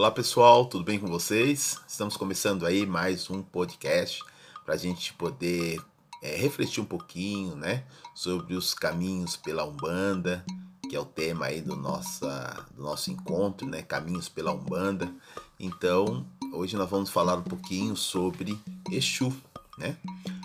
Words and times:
Olá 0.00 0.10
pessoal, 0.10 0.64
tudo 0.64 0.82
bem 0.82 0.98
com 0.98 1.08
vocês? 1.08 1.78
Estamos 1.86 2.16
começando 2.16 2.64
aí 2.64 2.86
mais 2.86 3.28
um 3.28 3.42
podcast 3.42 4.24
para 4.64 4.72
a 4.72 4.76
gente 4.78 5.12
poder 5.12 5.78
é, 6.22 6.36
refletir 6.36 6.80
um 6.82 6.86
pouquinho, 6.86 7.54
né, 7.54 7.84
sobre 8.14 8.54
os 8.54 8.72
caminhos 8.72 9.36
pela 9.36 9.62
Umbanda, 9.62 10.42
que 10.88 10.96
é 10.96 10.98
o 10.98 11.04
tema 11.04 11.44
aí 11.44 11.60
do, 11.60 11.76
nossa, 11.76 12.66
do 12.74 12.82
nosso 12.82 13.10
encontro, 13.10 13.68
né, 13.68 13.82
caminhos 13.82 14.26
pela 14.26 14.54
Umbanda. 14.54 15.14
Então, 15.58 16.26
hoje 16.54 16.78
nós 16.78 16.88
vamos 16.88 17.10
falar 17.10 17.36
um 17.36 17.42
pouquinho 17.42 17.94
sobre 17.94 18.58
Exu, 18.90 19.30
né? 19.76 19.98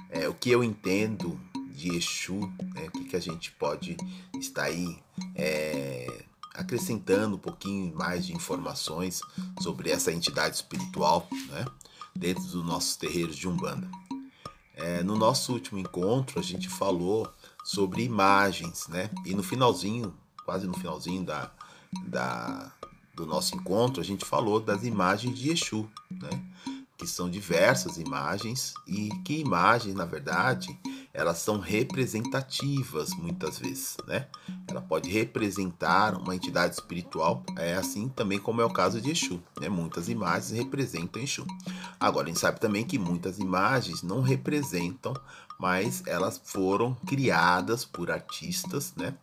É, 0.10 0.28
o 0.28 0.34
que 0.34 0.50
eu 0.50 0.66
entendo 0.66 1.40
de 1.74 1.96
Exu, 1.96 2.42
né? 2.74 2.88
O 2.88 2.92
que, 2.92 3.06
que 3.06 3.16
a 3.16 3.22
gente 3.22 3.54
pode 3.54 3.96
estar 4.38 4.64
aí 4.64 5.00
é, 5.34 6.26
acrescentando 6.58 7.36
um 7.36 7.40
pouquinho 7.40 7.96
mais 7.96 8.26
de 8.26 8.34
informações 8.34 9.22
sobre 9.62 9.90
essa 9.90 10.12
entidade 10.12 10.56
espiritual, 10.56 11.28
né? 11.50 11.66
Dentro 12.16 12.44
dos 12.44 12.66
nossos 12.66 12.96
terreiros 12.96 13.36
de 13.36 13.48
Umbanda. 13.48 13.90
É, 14.74 15.04
no 15.04 15.16
nosso 15.16 15.54
último 15.54 15.80
encontro, 15.80 16.40
a 16.40 16.44
gente 16.44 16.68
falou 16.68 17.32
sobre 17.64 18.04
imagens, 18.04 18.88
né? 18.88 19.10
E 19.26 19.34
no 19.34 19.42
finalzinho, 19.42 20.14
quase 20.46 20.68
no 20.68 20.74
finalzinho 20.74 21.24
da, 21.24 21.52
da, 22.06 22.72
do 23.14 23.26
nosso 23.26 23.56
encontro, 23.56 24.02
a 24.02 24.06
gente 24.06 24.26
falou 24.26 24.60
das 24.60 24.84
imagens 24.84 25.38
de 25.38 25.50
Exu, 25.50 25.90
né? 26.12 26.30
Que 26.98 27.08
são 27.08 27.30
diversas 27.30 27.98
imagens 27.98 28.74
e 28.88 29.10
que 29.24 29.40
imagens, 29.40 29.96
na 29.96 30.06
verdade, 30.06 30.78
elas 31.16 31.40
são 31.40 31.60
representativas 31.60 33.14
muitas 33.16 33.58
vezes, 33.58 33.98
né? 34.06 34.28
Ela 34.68 34.82
pode 34.82 35.10
representar 35.10 36.16
uma 36.16 36.36
entidade 36.36 36.76
espiritual, 36.76 37.44
é 37.58 37.74
assim 37.76 38.10
também 38.10 38.38
como 38.38 38.62
é 38.62 38.66
o 38.66 38.74
caso 38.74 39.00
de 39.02 39.12
Exu, 39.12 39.42
né? 39.60 39.70
Muitas 39.70 40.10
imagens 40.10 40.52
representam 40.52 41.22
Exu. 41.22 41.46
Agora, 42.00 42.26
a 42.26 42.28
gente 42.28 42.40
sabe 42.40 42.60
também 42.60 42.84
que 42.84 43.00
muitas 43.00 43.40
imagens 43.40 44.04
não 44.04 44.22
representam, 44.22 45.14
mas 45.58 46.04
elas 46.06 46.40
foram 46.44 46.94
criadas 47.06 47.86
por 47.86 48.12
artistas, 48.12 48.94
né? 48.96 49.16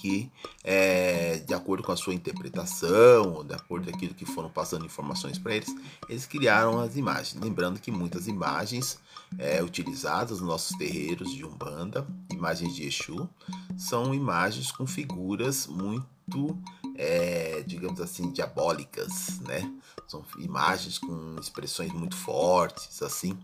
que, 0.00 0.30
é, 0.62 1.38
de 1.38 1.54
acordo 1.54 1.82
com 1.82 1.90
a 1.90 1.96
sua 1.96 2.14
interpretação, 2.14 3.34
ou 3.34 3.44
de 3.44 3.54
acordo 3.54 3.90
com 3.90 3.96
aquilo 3.96 4.14
que 4.14 4.26
foram 4.26 4.50
passando 4.50 4.84
informações 4.84 5.38
para 5.38 5.56
eles, 5.56 5.74
eles 6.08 6.26
criaram 6.26 6.78
as 6.80 6.96
imagens. 6.96 7.40
Lembrando 7.40 7.80
que 7.80 7.90
muitas 7.90 8.28
imagens 8.28 8.98
é, 9.38 9.62
utilizadas 9.62 10.40
nos 10.40 10.48
nossos 10.48 10.76
terreiros 10.76 11.30
de 11.32 11.44
Umbanda, 11.44 12.06
imagens 12.32 12.74
de 12.74 12.86
Exu, 12.86 13.28
são 13.76 14.14
imagens 14.14 14.70
com 14.70 14.86
figuras 14.86 15.66
muito, 15.66 16.58
é, 16.96 17.62
digamos 17.66 18.00
assim, 18.00 18.30
diabólicas, 18.30 19.40
né? 19.40 19.70
São 20.06 20.24
imagens 20.38 20.98
com 20.98 21.36
expressões 21.40 21.92
muito 21.92 22.16
fortes, 22.16 23.02
assim, 23.02 23.36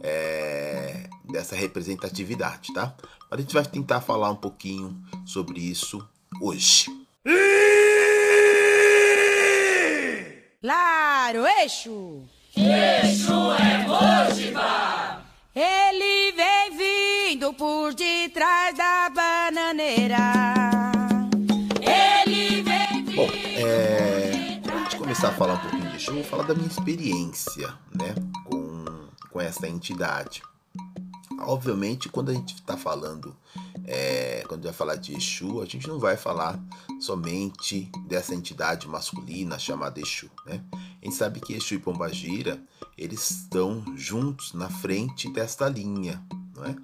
é, 0.00 1.08
dessa 1.24 1.56
representatividade, 1.56 2.72
tá? 2.72 2.94
A 3.30 3.36
gente 3.36 3.52
vai 3.52 3.64
tentar 3.64 4.00
falar 4.00 4.30
um 4.30 4.36
pouquinho 4.36 4.96
sobre 5.26 5.60
isso 5.60 6.06
hoje. 6.40 6.86
Claro, 10.60 11.44
Exu! 11.62 12.24
Exu 12.56 13.52
é 13.52 13.86
Mojiba! 13.86 15.03
Ele 15.54 16.32
vem 16.32 17.30
vindo 17.30 17.54
por 17.54 17.94
detrás 17.94 18.76
da 18.76 19.08
bananeira. 19.08 20.18
Ele 21.80 22.60
vem 22.60 23.04
vindo 23.04 23.14
Bom, 23.14 23.28
é, 23.32 24.58
pra 24.60 24.78
gente 24.78 24.96
começar 24.96 25.28
a 25.28 25.32
falar 25.32 25.54
um 25.54 25.58
pouquinho 25.58 25.90
de 25.90 25.96
Exu, 25.96 26.10
eu 26.10 26.14
vou 26.14 26.24
falar 26.24 26.42
da 26.42 26.54
minha 26.54 26.66
experiência, 26.66 27.72
né, 27.94 28.16
com, 28.44 29.06
com 29.30 29.40
essa 29.40 29.68
entidade. 29.68 30.42
Obviamente, 31.38 32.08
quando 32.08 32.30
a 32.30 32.34
gente 32.34 32.54
está 32.54 32.76
falando, 32.76 33.36
é, 33.86 34.42
quando 34.48 34.64
vai 34.64 34.72
falar 34.72 34.96
de 34.96 35.16
Exu, 35.16 35.62
a 35.62 35.66
gente 35.66 35.86
não 35.86 36.00
vai 36.00 36.16
falar 36.16 36.58
somente 36.98 37.92
dessa 38.08 38.34
entidade 38.34 38.88
masculina 38.88 39.56
chamada 39.56 40.00
Exu, 40.00 40.28
né? 40.44 40.64
Gente 41.04 41.16
sabe 41.16 41.38
que 41.38 41.52
Exu 41.52 41.74
e 41.74 41.78
Pombagira, 41.78 42.62
eles 42.96 43.30
estão 43.30 43.84
juntos 43.94 44.54
na 44.54 44.70
frente 44.70 45.30
desta 45.30 45.68
linha, 45.68 46.24
não 46.56 46.64
é? 46.64 46.74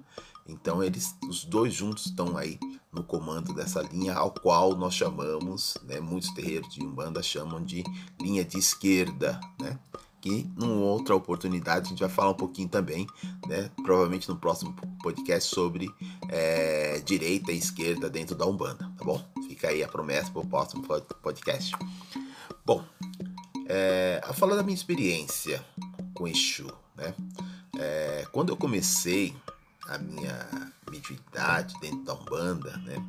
Então, 0.47 0.83
eles, 0.83 1.15
os 1.27 1.43
dois 1.43 1.73
juntos 1.73 2.05
estão 2.05 2.37
aí 2.37 2.59
no 2.91 3.03
comando 3.03 3.53
dessa 3.53 3.81
linha, 3.81 4.13
ao 4.13 4.31
qual 4.31 4.75
nós 4.75 4.93
chamamos, 4.93 5.75
né, 5.83 5.99
muitos 5.99 6.29
terreiros 6.31 6.71
de 6.73 6.83
Umbanda 6.83 7.23
chamam 7.23 7.63
de 7.63 7.83
linha 8.19 8.43
de 8.45 8.59
esquerda, 8.59 9.39
né? 9.59 9.79
que 10.21 10.47
numa 10.55 10.85
outra 10.85 11.15
oportunidade 11.15 11.87
a 11.87 11.89
gente 11.89 11.99
vai 11.99 12.09
falar 12.09 12.29
um 12.29 12.35
pouquinho 12.35 12.69
também, 12.69 13.07
né? 13.47 13.71
Provavelmente 13.83 14.29
no 14.29 14.35
próximo 14.35 14.75
podcast 15.01 15.49
sobre 15.49 15.89
é, 16.29 16.99
direita 16.99 17.51
e 17.51 17.57
esquerda 17.57 18.07
dentro 18.07 18.35
da 18.35 18.45
Umbanda, 18.45 18.87
tá 18.95 19.03
bom? 19.03 19.19
Fica 19.47 19.69
aí 19.69 19.83
a 19.83 19.87
promessa 19.87 20.29
para 20.29 20.41
o 20.41 20.47
próximo 20.47 20.83
podcast. 21.23 21.75
Bom, 22.63 22.85
é, 23.73 24.19
a 24.21 24.33
falar 24.33 24.57
da 24.57 24.63
minha 24.63 24.75
experiência 24.75 25.65
com 26.13 26.27
Exu, 26.27 26.67
né? 26.93 27.15
É, 27.79 28.27
quando 28.29 28.49
eu 28.49 28.57
comecei 28.57 29.33
a 29.87 29.97
minha 29.97 30.73
mediunidade 30.89 31.73
dentro 31.79 32.03
da 32.03 32.13
Umbanda, 32.13 32.75
né? 32.79 33.01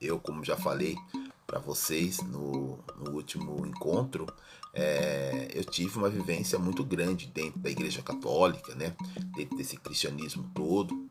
Eu, 0.00 0.20
como 0.20 0.44
já 0.44 0.56
falei 0.56 0.96
para 1.44 1.58
vocês 1.58 2.18
no, 2.20 2.78
no 2.96 3.10
último 3.10 3.66
encontro, 3.66 4.24
é, 4.72 5.48
eu 5.52 5.64
tive 5.64 5.98
uma 5.98 6.08
vivência 6.08 6.60
muito 6.60 6.84
grande 6.84 7.26
dentro 7.26 7.58
da 7.58 7.70
Igreja 7.70 8.00
Católica, 8.00 8.72
né? 8.76 8.94
Dentro 9.34 9.56
desse 9.56 9.76
cristianismo 9.76 10.48
todo. 10.54 11.08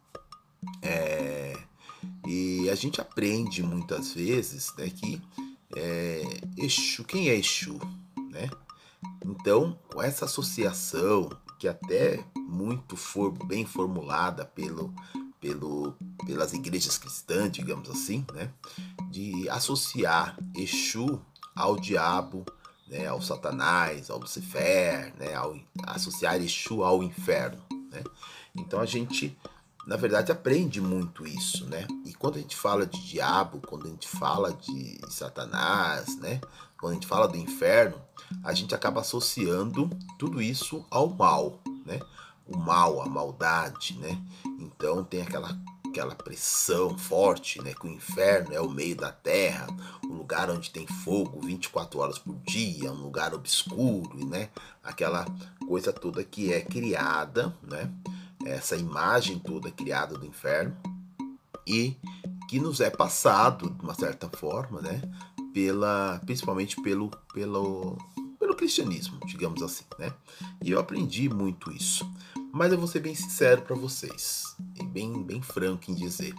É, 0.82 1.58
e 2.26 2.70
a 2.70 2.76
gente 2.76 3.02
aprende 3.02 3.62
muitas 3.64 4.14
vezes 4.14 4.74
né, 4.78 4.90
que 4.90 5.22
é, 5.76 6.24
Exu, 6.58 7.04
quem 7.04 7.28
é 7.28 7.36
Exu? 7.36 7.78
Né? 8.32 8.50
Então, 9.26 9.78
com 9.92 10.02
essa 10.02 10.26
associação, 10.26 11.30
que 11.60 11.68
até 11.68 12.24
muito 12.38 12.98
for 12.98 13.32
bem 13.46 13.66
formulada 13.66 14.46
pelo, 14.46 14.94
pelo, 15.40 15.96
pelas 16.26 16.54
igrejas 16.54 16.98
cristãs, 16.98 17.52
digamos 17.52 17.90
assim, 17.90 18.26
né? 18.34 18.52
de 19.10 19.48
associar 19.50 20.38
Exu 20.56 21.22
ao 21.56 21.80
diabo, 21.80 22.46
né, 22.88 23.08
ao 23.08 23.22
Satanás, 23.22 24.10
ao 24.10 24.20
Lucifer, 24.20 25.14
né, 25.18 25.34
ao 25.36 25.58
associar 25.88 26.36
Exu 26.42 26.84
ao 26.84 27.04
inferno. 27.04 27.62
Né? 27.92 28.04
Então 28.56 28.80
a 28.80 28.86
gente, 28.86 29.38
na 29.86 29.96
verdade, 29.96 30.32
aprende 30.32 30.82
muito 30.82 31.26
isso. 31.26 31.66
Né? 31.66 31.88
E 32.06 32.14
quando 32.14 32.38
a 32.38 32.42
gente 32.42 32.56
fala 32.56 32.86
de 32.86 33.02
diabo, 33.08 33.62
quando 33.66 33.88
a 33.88 33.90
gente 33.90 34.08
fala 34.08 34.54
de 34.54 35.00
Satanás, 35.10 36.18
né, 36.18 36.40
quando 36.84 36.92
a 36.92 36.96
gente 36.96 37.08
fala 37.08 37.30
do 37.30 37.38
inferno, 37.38 37.96
a 38.44 38.54
gente 38.54 38.76
acaba 38.76 39.00
associando 39.00 39.90
tudo 40.20 40.42
isso 40.42 40.86
ao 40.92 41.08
mal. 41.08 41.62
Né? 41.86 41.98
O 42.46 42.58
mal, 42.58 43.02
a 43.02 43.06
maldade. 43.06 43.98
Né? 43.98 44.22
Então 44.60 45.02
tem 45.02 45.22
aquela 45.22 45.58
aquela 45.88 46.16
pressão 46.16 46.98
forte, 46.98 47.62
né? 47.62 47.72
Que 47.76 47.86
o 47.86 47.90
inferno 47.90 48.52
é 48.52 48.60
o 48.60 48.68
meio 48.68 48.96
da 48.96 49.12
terra, 49.12 49.68
um 50.04 50.16
lugar 50.16 50.50
onde 50.50 50.72
tem 50.72 50.88
fogo 50.88 51.40
24 51.40 52.00
horas 52.00 52.18
por 52.18 52.36
dia, 52.38 52.92
um 52.92 53.04
lugar 53.04 53.32
obscuro, 53.32 54.26
né? 54.26 54.50
Aquela 54.84 55.24
coisa 55.68 55.94
toda 55.94 56.24
que 56.24 56.52
é 56.52 56.62
criada, 56.62 57.56
né? 57.62 57.92
Essa 58.44 58.76
imagem 58.76 59.38
toda 59.38 59.70
criada 59.70 60.18
do 60.18 60.26
inferno 60.26 60.76
e 61.68 61.96
que 62.50 62.60
nos 62.60 62.82
é 62.82 62.90
passado 62.90 63.70
de 63.70 63.84
uma 63.84 63.94
certa 63.94 64.28
forma, 64.28 64.82
né? 64.82 65.00
Pela, 65.54 66.20
principalmente 66.26 66.82
pelo, 66.82 67.10
pelo, 67.34 67.98
pelo 68.40 68.56
cristianismo, 68.56 69.20
digamos 69.26 69.62
assim, 69.62 69.86
né? 70.00 70.12
E 70.64 70.72
eu 70.72 70.80
aprendi 70.80 71.30
muito 71.30 71.72
isso. 71.72 72.10
Mas 72.52 72.72
eu 72.72 72.78
vou 72.78 72.88
ser 72.88 73.00
bem 73.00 73.16
sincero 73.16 73.62
para 73.62 73.76
vocês 73.76 74.56
e 74.80 74.84
bem, 74.84 75.24
bem 75.24 75.42
franco 75.42 75.90
em 75.90 75.96
dizer: 75.96 76.34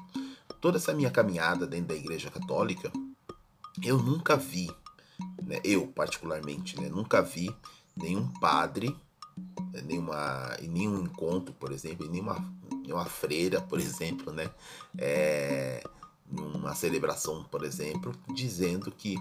toda 0.61 0.79
essa 0.79 0.95
minha 0.95 1.11
caminhada 1.11 1.67
dentro 1.67 1.89
da 1.89 1.95
Igreja 1.95 2.31
Católica, 2.31 2.93
eu 3.83 3.99
nunca 3.99 4.37
vi, 4.37 4.71
né, 5.43 5.61
eu 5.65 5.87
particularmente, 5.89 6.81
né, 6.81 6.89
nunca 6.89 7.21
vi 7.21 7.55
nenhum 7.97 8.29
padre, 8.41 8.97
né, 9.73 9.83
nenhuma, 9.83 10.57
em 10.61 10.69
nenhum 10.69 11.03
encontro, 11.03 11.53
por 11.55 11.73
exemplo, 11.73 12.07
em 12.07 12.09
nenhuma, 12.09 12.43
nenhuma 12.83 13.05
freira, 13.05 13.61
por 13.61 13.79
exemplo, 13.81 14.33
né, 14.33 14.51
é, 14.97 15.83
numa 16.31 16.75
celebração, 16.75 17.45
por 17.45 17.65
exemplo, 17.65 18.13
dizendo 18.35 18.91
que, 18.91 19.17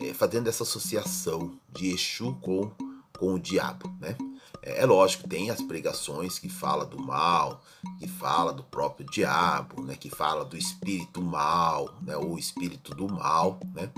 é, 0.00 0.12
fazendo 0.12 0.48
essa 0.48 0.62
associação 0.62 1.58
de 1.72 1.90
Exu 1.90 2.34
com, 2.40 2.70
com 3.18 3.34
o 3.34 3.38
diabo, 3.38 3.88
né? 4.00 4.16
É, 4.62 4.82
é 4.82 4.86
lógico, 4.86 5.28
tem 5.28 5.50
as 5.50 5.62
pregações 5.62 6.38
que 6.38 6.48
fala 6.48 6.84
do 6.84 7.00
mal, 7.00 7.62
que 7.98 8.08
fala 8.08 8.52
do 8.52 8.64
próprio 8.64 9.06
diabo, 9.06 9.82
né, 9.82 9.94
que 9.94 10.10
fala 10.10 10.44
do 10.44 10.56
espírito 10.56 11.22
mal, 11.22 11.94
né, 12.02 12.16
ou 12.16 12.38
espírito 12.38 12.94
do 12.94 13.08
mal, 13.08 13.60
né? 13.72 13.90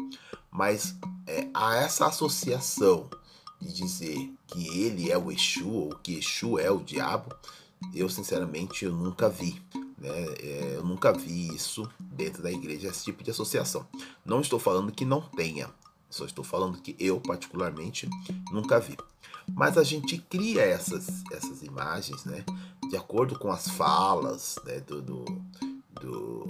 Mas 0.50 0.96
é, 1.26 1.48
há 1.54 1.76
essa 1.76 2.06
associação 2.06 3.08
de 3.60 3.72
dizer 3.72 4.32
que 4.46 4.68
ele 4.78 5.10
é 5.10 5.18
o 5.18 5.32
Exu 5.32 5.68
ou 5.68 5.90
que 5.90 6.18
Exu 6.18 6.58
é 6.58 6.70
o 6.70 6.78
diabo, 6.78 7.34
eu 7.94 8.08
sinceramente 8.08 8.84
eu 8.84 8.92
nunca 8.92 9.28
vi. 9.28 9.60
Né? 9.98 10.08
É, 10.40 10.72
eu 10.76 10.84
nunca 10.84 11.12
vi 11.12 11.54
isso 11.54 11.88
dentro 12.00 12.42
da 12.42 12.50
igreja, 12.50 12.88
esse 12.88 13.04
tipo 13.04 13.22
de 13.22 13.30
associação. 13.30 13.86
Não 14.24 14.40
estou 14.40 14.58
falando 14.58 14.92
que 14.92 15.04
não 15.04 15.20
tenha, 15.20 15.68
só 16.08 16.24
estou 16.24 16.44
falando 16.44 16.80
que 16.80 16.96
eu, 16.98 17.20
particularmente, 17.20 18.08
nunca 18.50 18.80
vi. 18.80 18.96
Mas 19.54 19.76
a 19.78 19.82
gente 19.82 20.18
cria 20.18 20.62
essas, 20.62 21.22
essas 21.32 21.62
imagens, 21.62 22.24
né? 22.24 22.44
De 22.90 22.96
acordo 22.96 23.38
com 23.38 23.50
as 23.50 23.68
falas 23.68 24.56
né? 24.64 24.80
do, 24.80 25.02
do, 25.02 25.24
do 26.00 26.46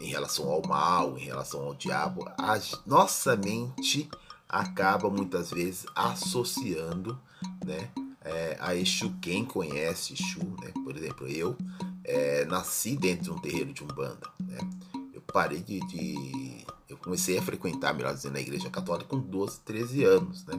em 0.00 0.08
relação 0.08 0.48
ao 0.50 0.62
mal, 0.66 1.18
em 1.18 1.24
relação 1.24 1.64
ao 1.64 1.74
diabo, 1.74 2.24
a 2.38 2.60
nossa 2.84 3.36
mente 3.36 4.08
acaba 4.48 5.10
muitas 5.10 5.50
vezes 5.50 5.86
associando, 5.94 7.18
né? 7.64 7.90
É, 8.22 8.56
a 8.60 8.74
Exu, 8.74 9.14
quem 9.20 9.44
conhece 9.44 10.14
Exu, 10.14 10.44
né? 10.60 10.72
Por 10.84 10.96
exemplo, 10.96 11.28
eu 11.28 11.56
é, 12.06 12.44
nasci 12.44 12.96
dentro 12.96 13.24
de 13.24 13.30
um 13.32 13.38
terreiro 13.38 13.72
de 13.72 13.82
Umbanda, 13.82 14.30
né? 14.40 14.58
Eu 15.12 15.20
parei 15.20 15.60
de, 15.60 15.80
de, 15.80 16.64
Eu 16.88 16.96
comecei 16.96 17.36
a 17.36 17.42
frequentar, 17.42 17.92
melhor 17.92 18.14
dizendo, 18.14 18.36
a 18.36 18.40
igreja 18.40 18.70
católica 18.70 19.08
com 19.08 19.18
12, 19.18 19.60
13 19.60 20.04
anos, 20.04 20.44
né? 20.46 20.58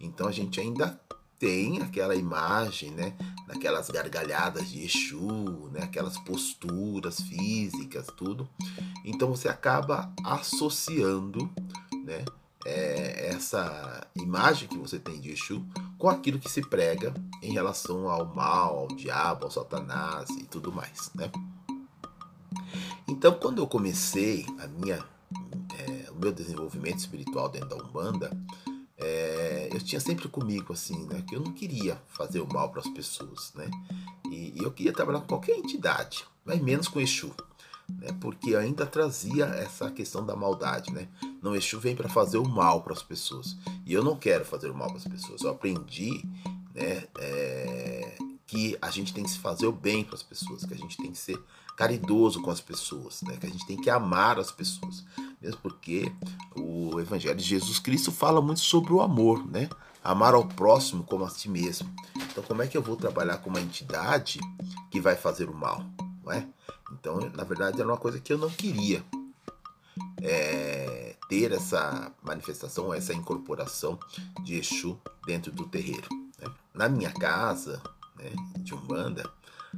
Então 0.00 0.26
a 0.26 0.32
gente 0.32 0.60
ainda 0.60 1.00
tem 1.38 1.80
aquela 1.80 2.16
imagem, 2.16 2.90
né? 2.90 3.14
Daquelas 3.46 3.88
gargalhadas 3.88 4.68
de 4.68 4.84
Exu, 4.84 5.70
né? 5.72 5.84
Aquelas 5.84 6.18
posturas 6.18 7.20
físicas, 7.20 8.08
tudo. 8.16 8.48
Então 9.04 9.30
você 9.30 9.48
acaba 9.48 10.12
associando, 10.24 11.48
né? 12.04 12.24
É, 12.66 13.28
essa 13.28 14.06
imagem 14.16 14.68
que 14.68 14.76
você 14.76 14.98
tem 14.98 15.20
de 15.20 15.30
Exu 15.30 15.64
com 16.00 16.08
aquilo 16.08 16.38
que 16.38 16.50
se 16.50 16.62
prega 16.62 17.12
em 17.42 17.52
relação 17.52 18.08
ao 18.08 18.24
mal, 18.34 18.78
ao 18.78 18.88
diabo, 18.88 19.44
ao 19.44 19.50
satanás 19.50 20.30
e 20.30 20.44
tudo 20.44 20.72
mais, 20.72 21.10
né? 21.14 21.30
Então, 23.06 23.34
quando 23.34 23.60
eu 23.60 23.66
comecei 23.66 24.46
a 24.58 24.66
minha, 24.66 25.04
é, 25.78 26.10
o 26.10 26.14
meu 26.14 26.32
desenvolvimento 26.32 26.98
espiritual 26.98 27.50
dentro 27.50 27.68
da 27.68 27.76
Umbanda, 27.76 28.30
é, 28.96 29.68
eu 29.70 29.78
tinha 29.80 30.00
sempre 30.00 30.26
comigo 30.28 30.72
assim, 30.72 31.06
né, 31.06 31.22
que 31.28 31.36
eu 31.36 31.40
não 31.40 31.52
queria 31.52 32.00
fazer 32.08 32.40
o 32.40 32.50
mal 32.50 32.70
para 32.70 32.80
as 32.80 32.88
pessoas, 32.88 33.52
né, 33.54 33.70
e, 34.30 34.54
e, 34.58 34.64
eu 34.64 34.70
queria 34.70 34.92
trabalhar 34.92 35.20
com 35.20 35.26
qualquer 35.26 35.56
entidade, 35.56 36.24
mas 36.44 36.60
menos 36.60 36.88
com 36.88 37.00
Exu, 37.00 37.34
né, 37.88 38.08
porque 38.20 38.54
ainda 38.54 38.86
trazia 38.86 39.46
essa 39.46 39.90
questão 39.90 40.24
da 40.24 40.36
maldade, 40.36 40.92
né. 40.92 41.08
Não, 41.42 41.54
Exu 41.54 41.80
vem 41.80 41.96
para 41.96 42.08
fazer 42.08 42.38
o 42.38 42.48
mal 42.48 42.82
para 42.82 42.92
as 42.92 43.02
pessoas 43.02 43.56
e 43.86 43.92
eu 43.92 44.04
não 44.04 44.16
quero 44.16 44.44
fazer 44.44 44.70
o 44.70 44.74
mal 44.74 44.88
para 44.88 44.98
as 44.98 45.06
pessoas. 45.06 45.42
Eu 45.42 45.50
aprendi, 45.50 46.24
né, 46.74 47.04
é, 47.18 48.16
que 48.46 48.76
a 48.82 48.90
gente 48.90 49.14
tem 49.14 49.24
que 49.24 49.38
fazer 49.38 49.66
o 49.66 49.72
bem 49.72 50.04
para 50.04 50.16
as 50.16 50.22
pessoas, 50.22 50.64
que 50.64 50.74
a 50.74 50.76
gente 50.76 50.96
tem 50.96 51.12
que 51.12 51.18
ser 51.18 51.40
caridoso 51.76 52.42
com 52.42 52.50
as 52.50 52.60
pessoas, 52.60 53.22
né? 53.22 53.36
que 53.38 53.46
a 53.46 53.48
gente 53.48 53.66
tem 53.66 53.76
que 53.76 53.88
amar 53.88 54.38
as 54.38 54.50
pessoas. 54.52 55.04
Mesmo 55.40 55.58
porque 55.62 56.12
o 56.54 57.00
Evangelho 57.00 57.36
de 57.36 57.44
Jesus 57.44 57.78
Cristo 57.78 58.12
fala 58.12 58.42
muito 58.42 58.60
sobre 58.60 58.92
o 58.92 59.00
amor, 59.00 59.46
né? 59.46 59.70
Amar 60.04 60.34
ao 60.34 60.44
próximo 60.44 61.04
como 61.04 61.24
a 61.24 61.30
si 61.30 61.48
mesmo. 61.48 61.88
Então, 62.16 62.44
como 62.44 62.60
é 62.60 62.66
que 62.66 62.76
eu 62.76 62.82
vou 62.82 62.96
trabalhar 62.96 63.38
com 63.38 63.48
uma 63.48 63.60
entidade 63.60 64.40
que 64.90 65.00
vai 65.00 65.16
fazer 65.16 65.48
o 65.48 65.54
mal? 65.54 65.82
Não 66.22 66.32
é? 66.32 66.46
Então, 66.92 67.18
na 67.34 67.44
verdade, 67.44 67.80
era 67.80 67.88
uma 67.88 67.96
coisa 67.96 68.20
que 68.20 68.32
eu 68.32 68.36
não 68.36 68.50
queria 68.50 69.02
é, 70.20 71.09
ter 71.30 71.52
essa 71.52 72.12
manifestação, 72.24 72.92
essa 72.92 73.14
incorporação 73.14 73.96
de 74.42 74.56
Exu 74.56 75.00
dentro 75.24 75.52
do 75.52 75.64
terreiro. 75.64 76.08
Né? 76.40 76.52
Na 76.74 76.88
minha 76.88 77.12
casa, 77.12 77.80
né, 78.18 78.32
de 78.58 78.74
Umbanda, 78.74 79.30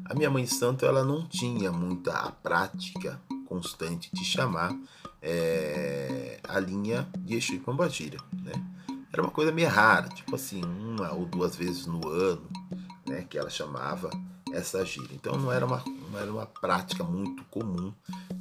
a 0.06 0.14
minha 0.14 0.30
mãe 0.30 0.46
santa 0.46 0.86
ela 0.86 1.04
não 1.04 1.28
tinha 1.28 1.70
muita 1.70 2.14
a 2.14 2.32
prática 2.32 3.20
constante 3.46 4.08
de 4.14 4.24
chamar 4.24 4.74
é, 5.20 6.40
a 6.42 6.58
linha 6.58 7.06
de 7.18 7.34
Exu 7.34 7.52
e 7.52 7.58
Pombagira, 7.58 8.16
né? 8.32 8.52
Era 9.12 9.20
uma 9.20 9.30
coisa 9.30 9.52
meio 9.52 9.68
rara, 9.68 10.08
tipo 10.08 10.34
assim, 10.34 10.64
uma 10.64 11.12
ou 11.12 11.26
duas 11.26 11.54
vezes 11.54 11.84
no 11.84 12.08
ano, 12.08 12.48
né, 13.06 13.26
que 13.28 13.36
ela 13.36 13.50
chamava 13.50 14.08
essa 14.54 14.82
gira. 14.86 15.12
Então 15.12 15.36
não 15.36 15.52
era 15.52 15.66
uma, 15.66 15.84
não 16.10 16.18
era 16.18 16.32
uma 16.32 16.46
prática 16.46 17.04
muito 17.04 17.44
comum 17.44 17.92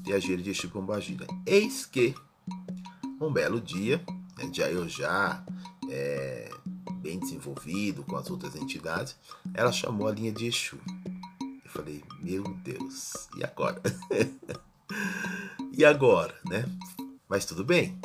ter 0.05 0.13
a 0.13 0.19
gira 0.19 0.41
de 0.41 0.51
Exu 0.51 0.67
e 0.67 0.69
Pombagira. 0.69 1.27
Eis 1.45 1.85
que, 1.85 2.15
um 3.27 3.33
belo 3.33 3.61
dia, 3.61 4.03
né, 4.37 4.49
já 4.53 4.69
eu 4.69 4.87
já 4.87 5.43
é, 5.89 6.49
bem 7.01 7.19
desenvolvido 7.19 8.03
com 8.03 8.15
as 8.15 8.29
outras 8.29 8.55
entidades, 8.55 9.15
ela 9.53 9.71
chamou 9.71 10.07
a 10.07 10.11
linha 10.11 10.31
de 10.31 10.47
Exu. 10.47 10.77
Falei, 11.65 12.03
meu 12.21 12.43
Deus, 12.63 13.29
e 13.37 13.43
agora? 13.43 13.81
e 15.71 15.85
agora, 15.85 16.37
né? 16.45 16.65
Mas 17.29 17.45
tudo 17.45 17.63
bem. 17.63 17.97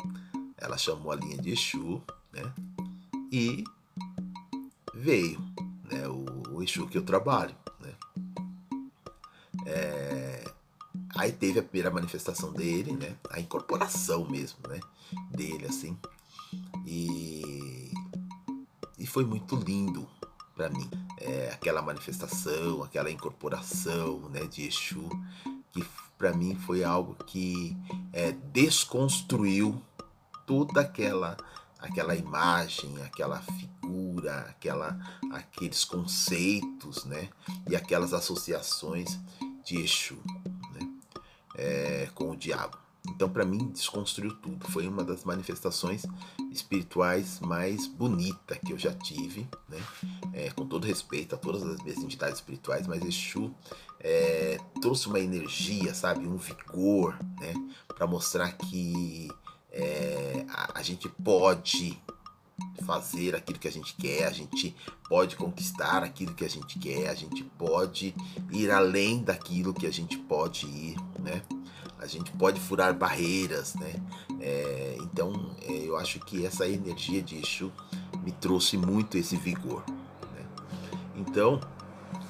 Ela 0.57 0.77
chamou 0.77 1.11
a 1.11 1.15
linha 1.15 1.37
de 1.37 1.51
Exu, 1.51 2.01
né? 2.31 2.53
E 3.31 3.63
veio, 4.93 5.39
né? 5.91 6.07
O, 6.07 6.55
o 6.55 6.63
Exu 6.63 6.87
que 6.87 6.97
eu 6.97 7.03
trabalho, 7.03 7.53
aí 11.17 11.31
teve 11.31 11.59
a 11.59 11.63
primeira 11.63 11.89
manifestação 11.89 12.51
dele, 12.53 12.93
né? 12.93 13.15
A 13.29 13.39
incorporação 13.39 14.27
mesmo, 14.29 14.59
né? 14.67 14.79
Dele, 15.31 15.65
assim. 15.65 15.97
E, 16.85 17.91
e 18.97 19.05
foi 19.05 19.25
muito 19.25 19.55
lindo 19.55 20.07
para 20.55 20.69
mim, 20.69 20.89
é, 21.19 21.51
aquela 21.53 21.83
manifestação, 21.83 22.81
aquela 22.81 23.11
incorporação 23.11 24.21
né, 24.29 24.45
de 24.45 24.65
Exu, 24.65 25.07
que 25.71 25.85
para 26.17 26.33
mim 26.33 26.55
foi 26.55 26.83
algo 26.83 27.15
que 27.25 27.77
é, 28.11 28.31
desconstruiu 28.31 29.79
toda 30.47 30.81
aquela 30.81 31.37
aquela 31.79 32.15
imagem, 32.15 32.99
aquela 33.03 33.39
figura, 33.39 34.39
aquela, 34.49 34.97
aqueles 35.31 35.85
conceitos, 35.85 37.05
né, 37.05 37.29
e 37.69 37.75
aquelas 37.75 38.13
associações 38.13 39.19
de 39.63 39.77
Exu, 39.77 40.17
é, 41.57 42.07
com 42.13 42.31
o 42.31 42.35
diabo. 42.35 42.77
Então, 43.09 43.29
para 43.29 43.45
mim, 43.45 43.69
desconstruiu 43.69 44.33
tudo. 44.35 44.69
Foi 44.69 44.87
uma 44.87 45.03
das 45.03 45.23
manifestações 45.23 46.05
espirituais 46.51 47.39
mais 47.39 47.87
bonita 47.87 48.57
que 48.57 48.73
eu 48.73 48.77
já 48.77 48.93
tive, 48.93 49.47
né? 49.69 49.79
É, 50.33 50.49
com 50.51 50.65
todo 50.65 50.85
respeito 50.85 51.33
a 51.33 51.37
todas 51.37 51.63
as 51.63 51.81
minhas 51.81 51.97
entidades 51.99 52.35
espirituais, 52.35 52.85
mas 52.85 53.03
Exu 53.03 53.53
é, 53.99 54.59
trouxe 54.81 55.07
uma 55.07 55.19
energia, 55.19 55.93
sabe, 55.93 56.27
um 56.27 56.37
vigor, 56.37 57.17
né? 57.39 57.53
Para 57.87 58.05
mostrar 58.05 58.51
que 58.51 59.29
é, 59.71 60.45
a, 60.49 60.79
a 60.79 60.83
gente 60.83 61.07
pode 61.09 61.97
fazer 62.85 63.35
aquilo 63.35 63.59
que 63.59 63.67
a 63.67 63.71
gente 63.71 63.95
quer, 63.95 64.25
a 64.25 64.31
gente 64.31 64.75
pode 65.09 65.35
conquistar 65.35 66.03
aquilo 66.03 66.33
que 66.33 66.45
a 66.45 66.49
gente 66.49 66.79
quer, 66.79 67.09
a 67.09 67.15
gente 67.15 67.43
pode 67.43 68.15
ir 68.51 68.71
além 68.71 69.23
daquilo 69.23 69.73
que 69.73 69.85
a 69.85 69.91
gente 69.91 70.17
pode 70.17 70.65
ir, 70.65 70.95
né? 71.19 71.41
a 71.99 72.05
gente 72.05 72.31
pode 72.31 72.59
furar 72.59 72.93
barreiras, 72.93 73.73
né? 73.75 73.93
É, 74.39 74.97
então 75.01 75.55
é, 75.61 75.71
eu 75.71 75.97
acho 75.97 76.19
que 76.19 76.45
essa 76.45 76.67
energia 76.67 77.21
de 77.21 77.37
Exu 77.37 77.71
me 78.23 78.31
trouxe 78.31 78.77
muito 78.77 79.17
esse 79.17 79.35
vigor. 79.35 79.83
Né? 79.87 80.45
Então 81.15 81.59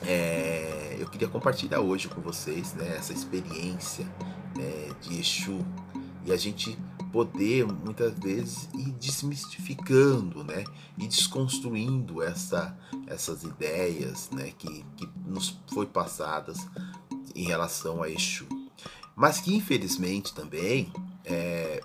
é, 0.02 0.96
eu 1.00 1.08
queria 1.08 1.28
compartilhar 1.28 1.82
hoje 1.82 2.08
com 2.08 2.22
vocês 2.22 2.74
né, 2.74 2.96
essa 2.96 3.12
experiência 3.12 4.06
né, 4.56 4.90
de 5.02 5.20
Exu 5.20 5.66
e 6.26 6.32
a 6.32 6.38
gente 6.38 6.78
poder 7.12 7.66
muitas 7.66 8.18
vezes 8.20 8.70
ir 8.74 8.92
desmistificando, 8.94 10.44
né, 10.44 10.64
e 10.98 11.08
desconstruindo 11.08 12.22
essa, 12.22 12.78
essas 13.08 13.44
ideias, 13.44 14.30
né, 14.32 14.52
que, 14.58 14.86
que 14.96 15.10
nos 15.26 15.60
foi 15.74 15.86
passadas 15.86 16.68
em 17.36 17.46
relação 17.46 18.02
a 18.02 18.10
Exu. 18.10 18.48
Mas 19.16 19.40
que 19.40 19.56
infelizmente 19.56 20.34
também 20.34 20.92
é, 21.26 21.82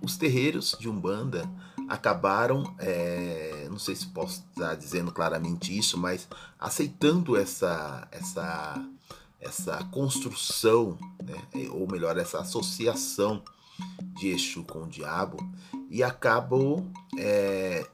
os 0.00 0.16
terreiros 0.16 0.76
de 0.78 0.88
Umbanda 0.88 1.48
acabaram, 1.88 2.74
é, 2.78 3.66
não 3.70 3.78
sei 3.78 3.94
se 3.94 4.06
posso 4.06 4.44
estar 4.50 4.74
dizendo 4.74 5.12
claramente 5.12 5.76
isso, 5.76 5.98
mas 5.98 6.28
aceitando 6.58 7.36
essa, 7.36 8.08
essa, 8.10 8.84
essa 9.40 9.84
construção, 9.84 10.98
né, 11.22 11.68
ou 11.70 11.90
melhor, 11.90 12.16
essa 12.16 12.40
associação 12.40 13.42
de 14.14 14.28
Exu 14.28 14.64
com 14.64 14.84
o 14.84 14.88
diabo 14.88 15.36
e 15.90 16.02
acabam 16.02 16.90
é, 17.18 17.86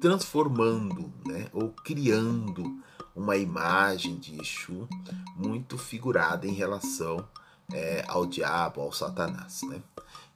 transformando 0.00 1.12
né, 1.26 1.48
ou 1.52 1.70
criando 1.70 2.82
uma 3.14 3.36
imagem 3.36 4.16
de 4.16 4.40
Exu 4.40 4.88
muito 5.36 5.76
figurada 5.76 6.46
em 6.46 6.52
relação 6.52 7.26
é, 7.72 8.04
ao 8.08 8.26
diabo, 8.26 8.80
ao 8.80 8.92
Satanás. 8.92 9.62
Né? 9.62 9.80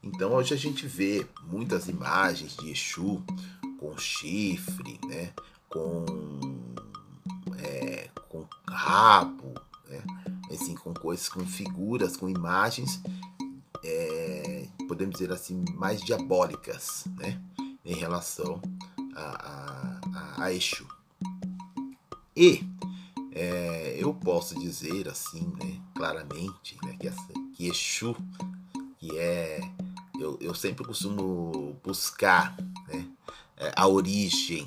Então 0.03 0.33
hoje 0.33 0.55
a 0.55 0.57
gente 0.57 0.87
vê 0.87 1.26
muitas 1.43 1.88
imagens 1.88 2.57
de 2.57 2.71
Exu 2.71 3.23
com 3.79 3.97
chifre, 3.99 5.00
né? 5.07 5.33
com, 5.69 6.05
é, 7.59 8.09
com 8.29 8.47
rabo, 8.69 9.55
né? 9.88 10.03
Assim, 10.54 10.75
com 10.75 10.94
coisas, 10.94 11.28
com 11.28 11.44
figuras, 11.46 12.16
com 12.16 12.28
imagens, 12.28 13.00
é, 13.82 14.68
podemos 14.88 15.14
dizer 15.18 15.32
assim, 15.32 15.64
mais 15.75 16.00
diabólicas 16.00 17.04
né? 17.16 17.40
em 17.84 17.94
relação 17.94 18.61
a, 19.14 20.00
a, 20.14 20.44
a 20.44 20.52
Exu. 20.52 20.87
E 22.37 22.64
é, 23.32 23.96
eu 23.99 24.14
posso 24.14 24.58
dizer 24.58 25.08
assim, 25.08 25.52
né, 25.61 25.80
claramente, 25.94 26.76
né, 26.84 26.96
que, 26.99 27.06
essa, 27.06 27.32
que 27.54 27.68
Exu, 27.68 28.16
que 28.99 29.16
é. 29.18 29.61
Eu, 30.18 30.38
eu 30.40 30.54
sempre 30.54 30.84
costumo 30.84 31.76
buscar 31.82 32.56
né, 32.87 33.06
é, 33.56 33.73
a 33.75 33.88
origem 33.88 34.64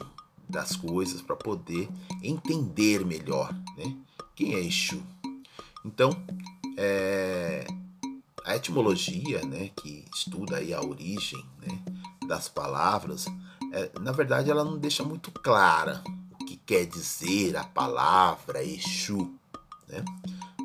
das 0.47 0.75
coisas 0.75 1.21
para 1.21 1.37
poder 1.37 1.89
entender 2.21 3.05
melhor 3.05 3.53
né, 3.77 3.95
quem 4.35 4.53
é 4.55 4.59
Exu. 4.59 5.01
Então, 5.85 6.09
é, 6.77 7.65
a 8.47 8.55
etimologia, 8.55 9.41
né, 9.45 9.69
que 9.75 10.05
estuda 10.13 10.57
aí 10.57 10.73
a 10.73 10.81
origem 10.81 11.43
né, 11.61 11.79
das 12.27 12.47
palavras, 12.47 13.25
é, 13.73 13.91
na 13.99 14.13
verdade 14.13 14.49
ela 14.49 14.63
não 14.63 14.77
deixa 14.77 15.03
muito 15.03 15.31
clara 15.31 16.01
o 16.39 16.45
que 16.45 16.55
quer 16.55 16.85
dizer 16.85 17.57
a 17.57 17.65
palavra 17.65 18.63
Exu, 18.63 19.33
né, 19.87 20.03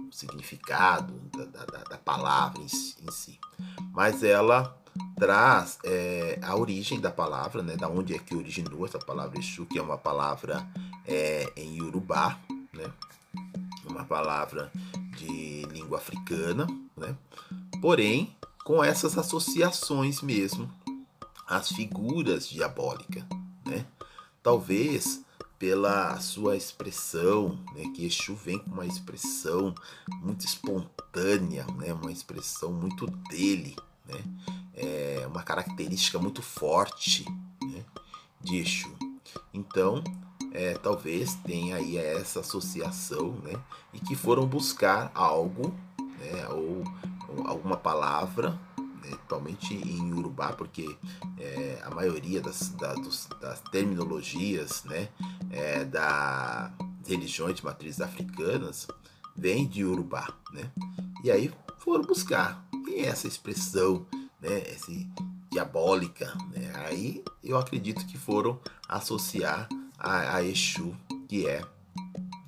o 0.09 0.13
significado 0.13 1.13
da, 1.37 1.45
da, 1.45 1.85
da 1.85 1.99
palavra 1.99 2.63
em, 2.63 2.67
em, 2.67 3.11
si. 3.11 3.41
Mas 3.93 4.23
ela 4.23 4.79
traz 5.17 5.79
é, 5.85 6.39
a 6.41 6.55
origem 6.55 7.01
da 7.01 7.11
palavra, 7.11 7.63
né, 7.63 7.77
da 7.77 7.89
onde 7.89 8.15
é 8.15 8.19
que 8.19 8.37
originou 8.37 8.87
essa 8.87 8.99
palavra 8.99 9.41
Exu, 9.41 9.67
que 9.67 9.79
é 9.79 9.83
uma 9.83 9.99
palavra 9.99 10.65
é, 11.05 11.53
em 11.57 11.79
Yorubá, 11.79 12.39
né, 12.73 12.89
uma 13.85 14.05
palavra 14.05 14.71
de 15.23 15.63
língua 15.73 15.99
africana, 15.99 16.67
né, 16.97 17.17
porém 17.81 18.35
com 18.65 18.83
essas 18.83 19.17
associações 19.19 20.21
mesmo 20.23 20.71
as 21.47 21.69
figuras 21.69 22.49
diabólicas, 22.49 23.25
né? 23.65 23.85
Talvez 24.43 25.23
pela 25.59 26.19
sua 26.19 26.57
expressão, 26.57 27.59
né, 27.75 27.85
que 27.95 28.05
Exu 28.05 28.35
vem 28.35 28.59
com 28.59 28.71
uma 28.71 28.87
expressão 28.87 29.75
muito 30.21 30.45
espontânea, 30.45 31.65
né, 31.77 31.93
uma 31.93 32.11
expressão 32.11 32.73
muito 32.73 33.07
dele, 33.31 33.77
né, 34.05 34.21
é 34.75 35.25
uma 35.29 35.43
característica 35.43 36.19
muito 36.19 36.43
forte 36.43 37.25
né, 37.63 37.85
de 38.41 38.57
Exu. 38.57 38.93
Então, 39.55 40.03
é, 40.53 40.75
talvez 40.75 41.35
tenha 41.37 41.77
aí 41.77 41.97
essa 41.97 42.41
associação, 42.41 43.33
né, 43.43 43.55
e 43.93 44.01
que 44.01 44.15
foram 44.15 44.47
buscar 44.47 45.11
algo, 45.15 45.75
né, 45.99 46.49
ou, 46.51 46.85
ou 47.29 47.47
alguma 47.49 47.77
palavra 47.77 48.59
principalmente 49.33 49.75
em 49.75 50.13
Urubá, 50.13 50.53
porque 50.53 50.97
é, 51.39 51.81
a 51.85 51.91
maioria 51.91 52.41
das, 52.41 52.69
da, 52.71 52.93
dos, 52.95 53.29
das 53.41 53.61
terminologias 53.71 54.85
né, 54.85 55.09
é, 55.51 55.85
das 55.85 56.71
religiões 57.07 57.57
de 57.57 57.65
matrizes 57.65 58.01
africanas 58.01 58.87
vem 59.35 59.67
de 59.67 59.85
Urubá. 59.85 60.29
Né? 60.53 60.71
E 61.25 61.31
aí 61.31 61.53
foram 61.79 62.05
buscar 62.05 62.65
e 62.87 63.01
essa 63.01 63.27
expressão, 63.27 64.07
né, 64.41 64.63
esse 64.69 65.09
diabólica. 65.51 66.27
Né? 66.51 66.71
Aí 66.87 67.25
eu 67.43 67.57
acredito 67.57 68.07
que 68.07 68.19
foram 68.19 68.61
associar 68.89 69.69
a, 70.03 70.37
a 70.37 70.45
Exu, 70.45 70.97
que 71.29 71.47
é, 71.47 71.65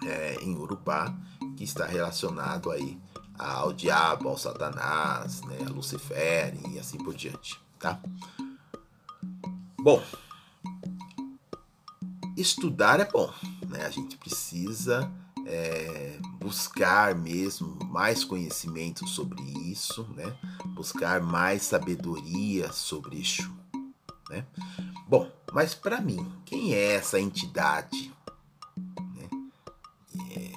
é 0.04 0.36
em 0.42 0.56
Urubá, 0.56 1.14
que 1.56 1.62
está 1.62 1.86
relacionado 1.86 2.70
aí 2.70 2.98
ao 3.38 3.72
diabo, 3.72 4.28
ao 4.28 4.36
Satanás, 4.36 5.40
né, 5.42 5.58
a 5.66 5.70
Lucifer 5.70 6.54
e 6.68 6.78
assim 6.78 6.98
por 6.98 7.14
diante, 7.14 7.60
tá? 7.78 8.00
Bom, 9.78 10.02
estudar 12.36 13.00
é 13.00 13.04
bom, 13.04 13.32
né? 13.68 13.84
A 13.84 13.90
gente 13.90 14.16
precisa 14.16 15.10
é, 15.46 16.18
buscar 16.40 17.14
mesmo 17.14 17.78
mais 17.84 18.24
conhecimento 18.24 19.06
sobre 19.06 19.42
isso, 19.42 20.08
né? 20.14 20.36
Buscar 20.74 21.20
mais 21.20 21.62
sabedoria 21.62 22.72
sobre 22.72 23.16
isso, 23.16 23.52
né? 24.30 24.46
Bom, 25.06 25.30
mas 25.52 25.74
para 25.74 26.00
mim, 26.00 26.32
quem 26.44 26.74
é 26.74 26.94
essa 26.94 27.20
entidade 27.20 28.10
né? 28.86 29.28
é, 30.34 30.52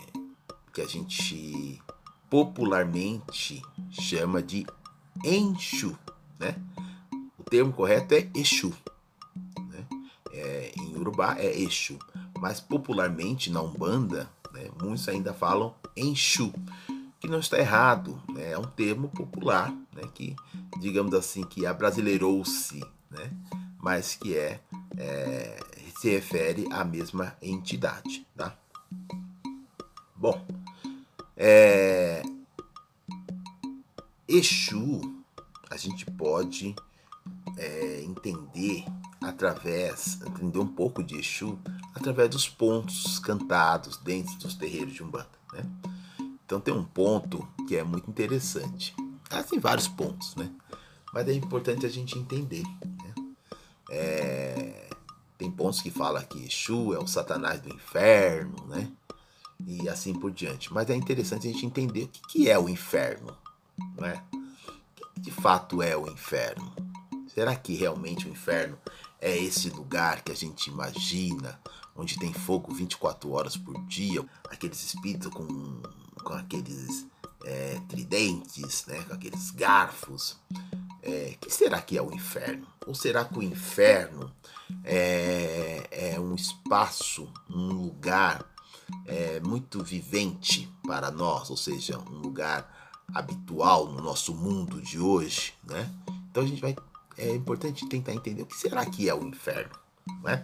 que 0.74 0.82
a 0.82 0.88
gente 0.88 1.82
popularmente 2.30 3.62
chama 3.90 4.42
de 4.42 4.66
Enxu, 5.24 5.98
né? 6.40 6.56
O 7.38 7.44
termo 7.44 7.74
correto 7.74 8.14
é 8.14 8.30
Exu. 8.34 8.74
Né? 9.70 9.86
É, 10.32 10.72
em 10.78 10.96
Urubá 10.96 11.36
é 11.38 11.60
Exu, 11.60 12.00
mas 12.40 12.60
popularmente 12.60 13.52
na 13.52 13.62
Umbanda, 13.62 14.30
né, 14.54 14.70
muitos 14.82 15.08
ainda 15.10 15.34
falam 15.34 15.74
Enxu, 15.96 16.54
que 17.20 17.28
não 17.28 17.40
está 17.40 17.58
errado, 17.58 18.22
né? 18.30 18.52
é 18.52 18.58
um 18.58 18.64
termo 18.64 19.10
popular, 19.10 19.72
né, 19.94 20.04
que 20.14 20.36
digamos 20.80 21.14
assim 21.14 21.44
que 21.44 21.66
abrasileirou-se, 21.66 22.80
né, 23.10 23.32
mas 23.82 24.16
que 24.16 24.36
é, 24.38 24.60
é, 24.98 25.60
se 26.00 26.10
refere 26.10 26.68
à 26.72 26.84
mesma 26.84 27.36
entidade, 27.42 28.26
tá? 28.36 28.58
Bom, 30.16 30.46
é... 31.36 32.24
Exu, 34.28 35.24
a 35.70 35.78
gente 35.78 36.06
pode 36.06 36.76
é, 37.56 38.02
entender 38.04 38.84
através, 39.22 40.20
entender 40.26 40.60
um 40.60 40.68
pouco 40.68 41.04
de 41.04 41.16
Exu, 41.16 41.58
através 41.94 42.30
dos 42.30 42.48
pontos 42.48 43.20
cantados 43.20 43.98
dentro 43.98 44.36
dos 44.38 44.56
terreiros 44.56 44.94
de 44.94 45.04
Umbanda. 45.04 45.30
Né? 45.54 45.64
Então 46.46 46.60
tem 46.60 46.74
um 46.74 46.84
ponto 46.84 47.48
que 47.68 47.76
é 47.76 47.84
muito 47.84 48.10
interessante. 48.10 48.96
Ah, 49.30 49.44
tem 49.44 49.60
vários 49.60 49.88
pontos, 49.88 50.36
né? 50.36 50.50
Mas 51.14 51.28
é 51.28 51.34
importante 51.34 51.86
a 51.86 51.90
gente 51.90 52.18
entender. 52.18 52.64
Né? 53.90 53.96
É... 53.96 54.90
Tem 55.38 55.52
pontos 55.52 55.82
que 55.82 55.92
falam 55.92 56.24
que 56.24 56.46
Exu 56.46 56.96
é 56.96 56.98
o 56.98 57.06
satanás 57.06 57.62
do 57.62 57.70
inferno, 57.70 58.66
né? 58.68 58.92
e 59.66 59.88
assim 59.90 60.14
por 60.14 60.32
diante. 60.32 60.74
Mas 60.74 60.90
é 60.90 60.96
interessante 60.96 61.48
a 61.48 61.52
gente 61.52 61.66
entender 61.66 62.04
o 62.04 62.08
que, 62.08 62.22
que 62.28 62.50
é 62.50 62.60
o 62.60 62.70
inferno, 62.70 63.36
não 63.98 64.06
é? 64.06 64.24
O 64.32 65.14
que 65.14 65.22
de 65.22 65.32
fato 65.32 65.82
é 65.82 65.96
o 65.96 66.08
inferno? 66.08 66.74
Será 67.28 67.56
que 67.56 67.76
realmente 67.76 68.28
o 68.28 68.32
inferno 68.32 68.78
é 69.20 69.36
esse 69.36 69.70
lugar 69.70 70.24
que 70.24 70.32
a 70.32 70.36
gente 70.36 70.70
imagina, 70.70 71.60
onde 71.96 72.18
tem 72.18 72.34
fogo 72.34 72.74
24 72.74 73.32
horas 73.32 73.58
por 73.58 73.80
dia, 73.86 74.24
aqueles 74.50 74.84
espíritos 74.84 75.32
com, 75.32 75.82
com 76.24 76.34
aqueles 76.34 77.06
é, 77.44 77.80
tridentes, 77.88 78.86
né, 78.86 79.02
com 79.04 79.14
aqueles 79.14 79.52
garfos? 79.52 80.38
É, 81.08 81.36
que 81.40 81.50
será 81.50 81.82
que 81.82 81.98
é 81.98 82.02
o 82.02 82.12
inferno? 82.12 82.68
Ou 82.86 82.94
será 82.94 83.24
que 83.24 83.40
o 83.40 83.42
inferno 83.42 84.30
é, 84.84 85.88
é 85.90 86.20
um 86.20 86.36
espaço, 86.36 87.32
um 87.50 87.72
lugar 87.72 88.46
é, 89.06 89.40
muito 89.40 89.82
vivente 89.82 90.70
para 90.86 91.10
nós, 91.10 91.50
ou 91.50 91.56
seja, 91.56 91.98
um 91.98 92.18
lugar 92.20 92.94
habitual 93.14 93.88
no 93.88 94.02
nosso 94.02 94.36
mundo 94.36 94.82
de 94.82 95.00
hoje, 95.00 95.54
né? 95.64 95.90
Então 96.30 96.44
a 96.44 96.46
gente 96.46 96.62
vai 96.62 96.76
é 97.18 97.34
importante 97.34 97.88
tentar 97.88 98.14
entender 98.14 98.44
o 98.44 98.46
que 98.46 98.56
será 98.56 98.86
que 98.86 99.10
é 99.10 99.16
o 99.16 99.26
inferno, 99.26 99.76
né? 100.22 100.44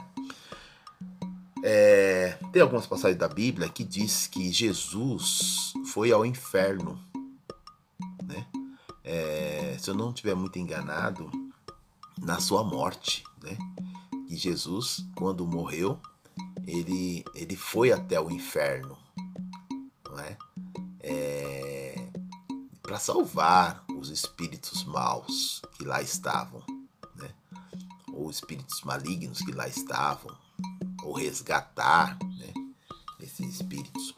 É, 1.63 2.37
tem 2.51 2.61
algumas 2.61 2.87
passagens 2.87 3.19
da 3.19 3.27
Bíblia 3.27 3.69
que 3.69 3.83
diz 3.83 4.27
que 4.27 4.51
Jesus 4.51 5.73
foi 5.85 6.11
ao 6.11 6.25
inferno, 6.25 6.99
né? 8.23 8.47
É, 9.03 9.52
se 9.83 9.89
eu 9.89 9.95
não 9.95 10.11
estiver 10.11 10.33
muito 10.33 10.57
enganado, 10.57 11.29
na 12.17 12.39
sua 12.39 12.63
morte, 12.63 13.25
né? 13.41 13.57
Que 14.29 14.37
Jesus, 14.37 15.05
quando 15.13 15.45
morreu, 15.45 15.99
ele, 16.65 17.25
ele 17.35 17.57
foi 17.57 17.91
até 17.91 18.17
o 18.17 18.31
inferno, 18.31 18.97
não 20.09 20.19
é? 20.19 20.37
é 21.01 22.09
para 22.81 22.97
salvar 22.97 23.83
os 23.97 24.09
espíritos 24.09 24.85
maus 24.85 25.61
que 25.73 25.83
lá 25.83 26.01
estavam, 26.01 26.63
né? 27.15 27.33
ou 28.13 28.31
espíritos 28.31 28.83
malignos 28.83 29.39
que 29.39 29.51
lá 29.51 29.67
estavam, 29.67 30.33
ou 31.03 31.11
resgatar 31.11 32.17
né? 32.37 32.53
esses 33.19 33.55
espíritos. 33.55 34.15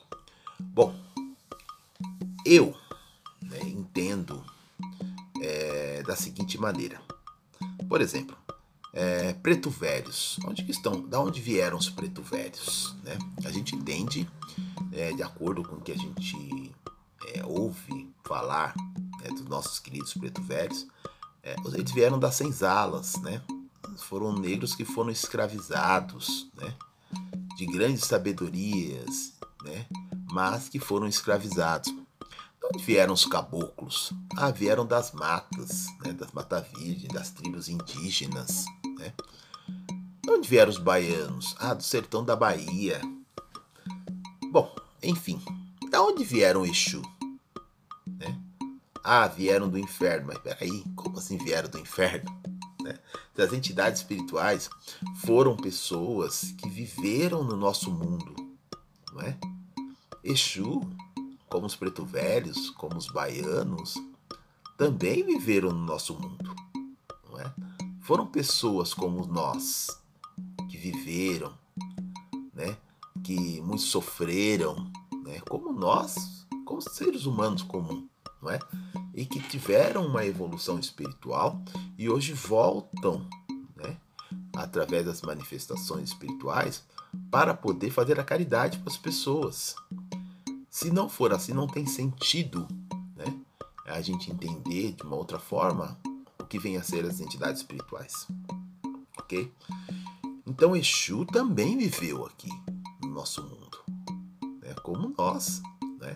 Bom, 0.59 0.95
eu 2.45 2.77
né, 3.41 3.61
entendo 3.63 4.45
da 6.15 6.21
seguinte 6.21 6.57
maneira. 6.57 6.99
Por 7.87 8.01
exemplo, 8.01 8.35
É, 8.97 9.33
preto 9.33 9.69
velhos. 9.69 10.39
Onde 10.47 10.63
que 10.63 10.71
estão? 10.71 11.01
Da 11.01 11.19
onde 11.19 11.41
vieram 11.41 11.77
os 11.77 11.89
preto 11.89 12.21
velhos? 12.21 12.95
Né? 13.03 13.17
A 13.43 13.51
gente 13.51 13.75
entende, 13.75 14.25
é, 14.93 15.11
de 15.11 15.21
acordo 15.21 15.61
com 15.63 15.75
o 15.75 15.81
que 15.81 15.91
a 15.91 15.97
gente 15.97 16.73
é, 17.33 17.43
ouve 17.43 18.09
falar 18.23 18.73
né, 19.19 19.27
dos 19.31 19.43
nossos 19.49 19.79
queridos 19.79 20.13
preto 20.13 20.41
velhos, 20.41 20.87
é, 21.43 21.57
eles 21.73 21.91
vieram 21.91 22.17
das 22.17 22.35
senzalas, 22.35 23.17
né? 23.17 23.41
Foram 23.97 24.31
negros 24.31 24.73
que 24.73 24.85
foram 24.85 25.09
escravizados, 25.09 26.49
né? 26.55 26.73
De 27.57 27.65
grandes 27.65 28.05
sabedorias, 28.05 29.33
né? 29.65 29.87
Mas 30.31 30.69
que 30.69 30.79
foram 30.79 31.05
escravizados. 31.05 31.93
Vieram 32.83 33.13
os 33.13 33.25
caboclos? 33.25 34.13
Ah, 34.37 34.51
vieram 34.51 34.85
das 34.85 35.11
matas, 35.11 35.87
né? 36.03 36.13
Das 36.13 36.31
matas 36.31 36.65
virgens, 36.77 37.11
das 37.11 37.31
tribos 37.31 37.67
indígenas, 37.67 38.65
né? 38.97 39.13
De 40.21 40.29
onde 40.29 40.47
vieram 40.47 40.71
os 40.71 40.77
baianos? 40.77 41.55
Ah, 41.59 41.73
do 41.73 41.83
sertão 41.83 42.23
da 42.23 42.35
Bahia. 42.35 43.01
Bom, 44.51 44.73
enfim, 45.01 45.41
da 45.89 46.01
onde 46.01 46.23
vieram 46.23 46.61
o 46.61 46.65
Exu? 46.65 47.01
Né? 48.05 48.39
Ah, 49.03 49.27
vieram 49.27 49.69
do 49.69 49.77
inferno. 49.77 50.27
Mas 50.27 50.39
peraí, 50.39 50.83
como 50.95 51.17
assim 51.17 51.37
vieram 51.37 51.69
do 51.69 51.79
inferno? 51.79 52.29
Né? 52.81 52.97
As 53.37 53.53
entidades 53.53 54.01
espirituais 54.01 54.69
foram 55.25 55.55
pessoas 55.57 56.53
que 56.57 56.69
viveram 56.69 57.43
no 57.43 57.55
nosso 57.55 57.91
mundo, 57.91 58.35
não 59.11 59.21
é? 59.21 59.37
Exu, 60.23 60.81
como 61.55 61.67
os 61.67 61.75
preto 61.77 62.03
velhos, 62.03 62.69
como 62.71 62.97
os 62.97 63.07
baianos, 63.07 63.93
também 64.77 65.23
viveram 65.23 65.71
no 65.71 65.85
nosso 65.85 66.13
mundo, 66.13 66.53
não 67.29 67.39
é? 67.39 67.53
foram 68.01 68.27
pessoas 68.27 68.93
como 68.93 69.25
nós 69.25 69.87
que 70.69 70.75
viveram, 70.75 71.57
né? 72.53 72.75
Que 73.23 73.61
muitos 73.61 73.85
sofreram, 73.85 74.91
né? 75.23 75.39
Como 75.49 75.71
nós, 75.71 76.45
como 76.65 76.81
seres 76.81 77.25
humanos 77.25 77.63
comuns, 77.63 78.03
não 78.41 78.51
é? 78.51 78.59
E 79.13 79.25
que 79.25 79.39
tiveram 79.39 80.05
uma 80.05 80.25
evolução 80.25 80.77
espiritual 80.77 81.63
e 81.97 82.09
hoje 82.09 82.33
voltam, 82.33 83.25
né? 83.77 83.95
Através 84.57 85.05
das 85.05 85.21
manifestações 85.21 86.09
espirituais 86.09 86.83
para 87.31 87.53
poder 87.53 87.91
fazer 87.91 88.19
a 88.19 88.25
caridade 88.25 88.77
para 88.79 88.91
as 88.91 88.97
pessoas. 88.97 89.73
Se 90.75 90.91
não 90.91 91.07
for 91.07 91.31
assim, 91.31 91.53
não 91.53 91.67
tem 91.67 91.85
sentido, 91.85 92.67
né? 93.15 93.23
A 93.85 94.01
gente 94.01 94.29
entender 94.29 94.91
de 94.91 95.03
uma 95.03 95.15
outra 95.15 95.39
forma 95.39 95.97
o 96.37 96.43
que 96.43 96.59
vem 96.59 96.75
a 96.75 96.83
ser 96.83 97.05
as 97.05 97.21
entidades 97.21 97.61
espirituais. 97.61 98.27
Ok? 99.17 99.49
Então 100.45 100.75
Exu 100.75 101.25
também 101.27 101.77
viveu 101.77 102.25
aqui 102.25 102.49
no 103.01 103.07
nosso 103.07 103.41
mundo, 103.41 103.77
né? 104.61 104.73
como 104.83 105.15
nós. 105.17 105.61
Né? 105.97 106.13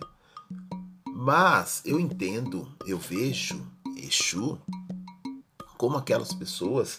Mas 1.06 1.80
eu 1.86 1.98
entendo, 1.98 2.70
eu 2.84 2.98
vejo 2.98 3.66
Exu 3.96 4.58
como 5.78 5.96
aquelas 5.96 6.34
pessoas 6.34 6.98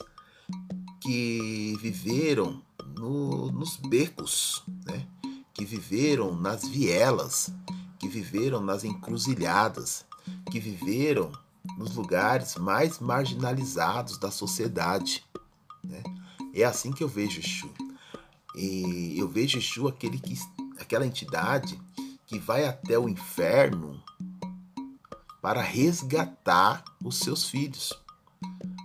que 1.00 1.78
viveram 1.80 2.60
no, 2.98 3.52
nos 3.52 3.78
becos, 3.78 4.64
né? 4.84 5.06
Que 5.62 5.66
viveram 5.66 6.34
nas 6.34 6.68
vielas, 6.68 7.54
que 8.00 8.08
viveram 8.08 8.62
nas 8.62 8.84
encruzilhadas, 8.84 10.04
que 10.50 10.60
viveram 10.60 11.32
nos 11.78 11.96
lugares 11.96 12.56
mais 12.56 12.98
marginalizados 12.98 14.18
da 14.18 14.32
sociedade. 14.32 15.24
Né? 15.84 16.02
É 16.52 16.64
assim 16.64 16.92
que 16.92 17.04
eu 17.04 17.08
vejo 17.08 17.40
Exu. 17.40 17.70
E 18.56 19.14
eu 19.16 19.30
vejo 19.30 19.60
Exu 19.60 19.88
aquele 19.88 20.18
que, 20.20 20.36
aquela 20.80 21.06
entidade 21.06 21.80
que 22.26 22.40
vai 22.40 22.66
até 22.66 22.98
o 22.98 23.08
inferno 23.08 24.02
para 25.44 25.62
resgatar 25.62 26.84
os 27.04 27.20
seus 27.20 27.48
filhos, 27.48 27.94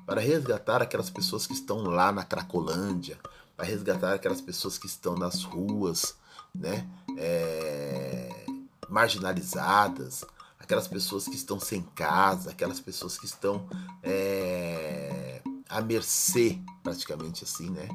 para 0.07 0.21
resgatar 0.21 0.81
aquelas 0.81 1.11
pessoas 1.11 1.47
que 1.47 1.53
estão 1.53 1.83
lá 1.83 2.12
na 2.12 2.25
Cracolândia, 2.25 3.19
para 3.57 3.66
resgatar 3.66 4.14
aquelas 4.14 4.40
pessoas 4.40 4.79
que 4.79 4.87
estão 4.87 5.16
nas 5.16 5.42
ruas, 5.42 6.14
né, 6.55 6.88
é, 7.19 8.47
marginalizadas, 8.88 10.25
aquelas 10.59 10.87
pessoas 10.87 11.25
que 11.25 11.35
estão 11.35 11.59
sem 11.59 11.83
casa, 11.95 12.51
aquelas 12.51 12.81
pessoas 12.81 13.19
que 13.19 13.27
estão 13.27 13.69
é, 14.03 15.42
à 15.69 15.81
mercê, 15.81 16.59
praticamente 16.83 17.45
assim, 17.45 17.71
né? 17.71 17.88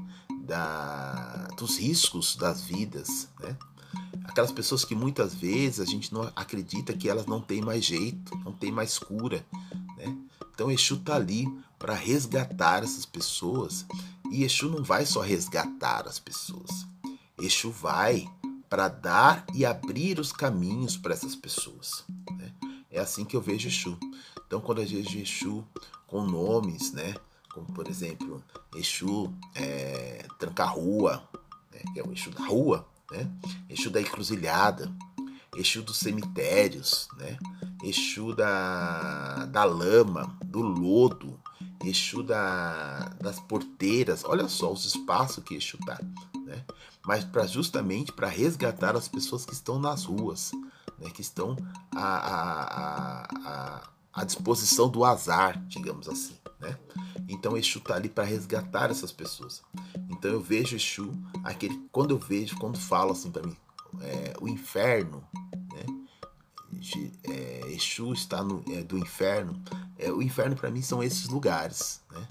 Da, 0.43 1.47
dos 1.57 1.77
riscos 1.77 2.35
das 2.35 2.61
vidas, 2.61 3.29
né? 3.39 3.57
Aquelas 4.25 4.51
pessoas 4.51 4.85
que 4.85 4.95
muitas 4.95 5.33
vezes 5.33 5.79
a 5.79 5.85
gente 5.85 6.13
não 6.13 6.31
acredita 6.35 6.93
que 6.93 7.09
elas 7.09 7.25
não 7.25 7.41
têm 7.41 7.61
mais 7.61 7.83
jeito, 7.83 8.35
não 8.39 8.53
tem 8.53 8.71
mais 8.71 8.97
cura, 8.97 9.45
né? 9.97 10.17
Então 10.61 10.69
Exu 10.69 10.97
tá 10.97 11.15
ali 11.15 11.47
para 11.79 11.95
resgatar 11.95 12.83
essas 12.83 13.03
pessoas 13.03 13.83
e 14.31 14.43
Exu 14.43 14.69
não 14.69 14.83
vai 14.83 15.07
só 15.07 15.19
resgatar 15.19 16.07
as 16.07 16.19
pessoas. 16.19 16.85
Exu 17.39 17.71
vai 17.71 18.27
para 18.69 18.87
dar 18.87 19.43
e 19.55 19.65
abrir 19.65 20.19
os 20.19 20.31
caminhos 20.31 20.95
para 20.95 21.15
essas 21.15 21.35
pessoas. 21.35 22.03
Né? 22.37 22.53
É 22.91 22.99
assim 22.99 23.25
que 23.25 23.35
eu 23.35 23.41
vejo 23.41 23.69
Exu. 23.69 23.97
Então, 24.45 24.61
quando 24.61 24.83
eu 24.83 24.87
vejo 24.87 25.17
Exu 25.17 25.67
com 26.05 26.21
nomes, 26.27 26.91
né? 26.91 27.15
Como, 27.51 27.65
por 27.73 27.87
exemplo, 27.87 28.43
Exu 28.75 29.33
é, 29.55 30.27
Tranca-Rua, 30.37 31.27
né? 31.73 31.81
que 31.91 31.99
é 31.99 32.03
o 32.03 32.13
Exu 32.13 32.29
da 32.29 32.45
rua, 32.45 32.87
né? 33.09 33.27
Exu 33.67 33.89
da 33.89 33.99
encruzilhada, 33.99 34.93
Exu 35.55 35.81
dos 35.81 35.97
cemitérios, 35.97 37.09
né? 37.17 37.37
Exu 37.83 38.33
da, 38.33 39.45
da 39.47 39.63
lama, 39.65 40.37
do 40.45 40.61
lodo, 40.61 41.39
Exu 41.83 42.23
da, 42.23 43.09
das 43.19 43.39
porteiras. 43.39 44.23
Olha 44.23 44.47
só 44.47 44.71
os 44.71 44.85
espaços 44.85 45.43
que 45.43 45.55
Exu 45.55 45.77
tá, 45.85 45.99
né? 46.45 46.63
Mas 47.05 47.25
para 47.25 47.45
justamente 47.47 48.11
para 48.11 48.27
resgatar 48.27 48.95
as 48.95 49.07
pessoas 49.07 49.45
que 49.45 49.53
estão 49.53 49.79
nas 49.79 50.05
ruas, 50.05 50.51
né, 50.99 51.09
que 51.09 51.21
estão 51.21 51.57
à, 51.95 53.25
à, 53.45 53.89
à, 54.13 54.23
disposição 54.23 54.87
do 54.87 55.03
azar, 55.03 55.61
digamos 55.67 56.07
assim. 56.07 56.35
Né? 56.59 56.77
Então 57.27 57.57
Exu 57.57 57.79
está 57.79 57.95
ali 57.95 58.07
para 58.07 58.23
resgatar 58.23 58.91
essas 58.91 59.11
pessoas. 59.11 59.63
Então 60.09 60.31
eu 60.31 60.39
vejo 60.39 60.75
Exu, 60.75 61.11
aquele, 61.43 61.75
quando 61.91 62.11
eu 62.11 62.19
vejo, 62.19 62.55
quando 62.57 62.77
falo 62.77 63.11
assim 63.11 63.31
para 63.31 63.45
mim, 63.45 63.57
é, 64.01 64.33
o 64.39 64.47
inferno, 64.47 65.23
né? 65.73 65.85
É, 67.23 67.73
Exu 67.73 68.13
está 68.13 68.43
no, 68.43 68.63
é, 68.69 68.81
do 68.81 68.97
inferno. 68.97 69.61
É, 69.97 70.11
o 70.11 70.21
inferno 70.21 70.55
para 70.55 70.71
mim 70.71 70.81
são 70.81 71.03
esses 71.03 71.27
lugares, 71.27 72.01
né? 72.11 72.27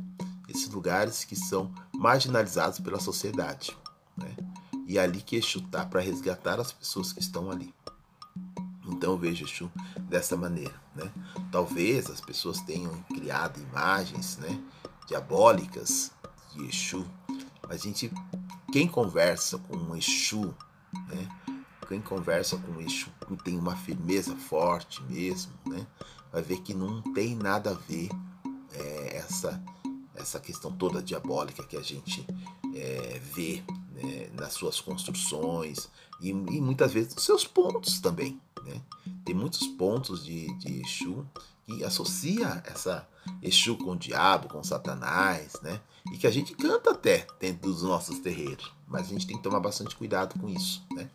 esses 0.49 0.69
lugares 0.69 1.25
que 1.25 1.37
são 1.37 1.73
marginalizados 1.95 2.81
pela 2.81 2.99
sociedade. 2.99 3.77
Né? 4.17 4.35
E 4.87 4.99
é 4.99 5.03
ali 5.03 5.23
que 5.23 5.37
Exu 5.37 5.61
está 5.61 5.87
para 5.87 6.01
resgatar 6.01 6.59
as 6.59 6.73
pessoas 6.73 7.13
que 7.13 7.21
estão 7.21 7.51
ali. 7.51 7.73
Então 8.87 9.13
eu 9.13 9.19
vejo 9.19 9.45
Exu 9.45 9.71
dessa 10.09 10.37
maneira, 10.37 10.75
né? 10.95 11.11
Talvez 11.53 12.11
as 12.11 12.21
pessoas 12.21 12.61
tenham 12.61 12.93
criado 13.15 13.61
imagens, 13.61 14.37
né, 14.39 14.61
diabólicas 15.07 16.11
de 16.53 16.65
Exu, 16.67 17.07
mas 17.69 17.83
a 17.83 17.85
gente, 17.85 18.13
quem 18.73 18.89
conversa 18.89 19.59
com 19.59 19.77
um 19.77 19.97
Exu, 19.97 20.55
né, 21.09 21.29
quem 21.91 22.01
conversa 22.01 22.57
com 22.57 22.81
Exu 22.81 23.11
tem 23.43 23.59
uma 23.59 23.75
firmeza 23.75 24.37
forte 24.37 25.03
mesmo, 25.03 25.53
né, 25.67 25.85
vai 26.33 26.41
ver 26.41 26.61
que 26.61 26.73
não 26.73 27.03
tem 27.13 27.35
nada 27.35 27.71
a 27.71 27.75
ver 27.75 28.09
é, 28.73 29.17
essa 29.17 29.61
essa 30.15 30.39
questão 30.39 30.71
toda 30.71 31.03
diabólica 31.03 31.65
que 31.65 31.77
a 31.77 31.83
gente 31.83 32.25
é, 32.75 33.21
vê 33.33 33.63
né, 33.95 34.31
nas 34.35 34.53
suas 34.53 34.81
construções 34.81 35.89
e, 36.21 36.29
e 36.29 36.61
muitas 36.61 36.93
vezes 36.93 37.15
nos 37.15 37.25
seus 37.25 37.47
pontos 37.47 38.01
também, 38.01 38.39
né? 38.63 38.81
Tem 39.25 39.35
muitos 39.35 39.67
pontos 39.67 40.25
de, 40.25 40.53
de 40.59 40.83
Exu 40.83 41.27
que 41.67 41.83
associa 41.83 42.63
essa 42.67 43.09
Exu 43.43 43.77
com 43.77 43.93
o 43.93 43.97
diabo, 43.97 44.49
com 44.49 44.63
Satanás, 44.63 45.55
né? 45.63 45.81
E 46.13 46.19
que 46.19 46.27
a 46.27 46.31
gente 46.31 46.55
canta 46.55 46.91
até 46.91 47.27
dentro 47.39 47.71
dos 47.71 47.83
nossos 47.83 48.19
terreiros. 48.19 48.71
Mas 48.87 49.07
a 49.07 49.09
gente 49.11 49.27
tem 49.27 49.37
que 49.37 49.43
tomar 49.43 49.61
bastante 49.61 49.97
cuidado 49.97 50.39
com 50.39 50.49
isso, 50.49 50.85
né? 50.93 51.09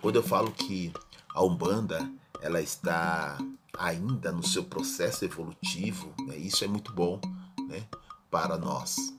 Quando 0.00 0.16
eu 0.16 0.22
falo 0.22 0.50
que 0.50 0.92
a 1.34 1.42
Umbanda 1.42 2.10
ela 2.40 2.60
está 2.60 3.38
ainda 3.78 4.32
no 4.32 4.46
seu 4.46 4.64
processo 4.64 5.24
evolutivo, 5.24 6.12
né? 6.26 6.36
isso 6.36 6.64
é 6.64 6.66
muito 6.66 6.92
bom 6.92 7.20
né? 7.68 7.86
para 8.30 8.56
nós, 8.56 9.14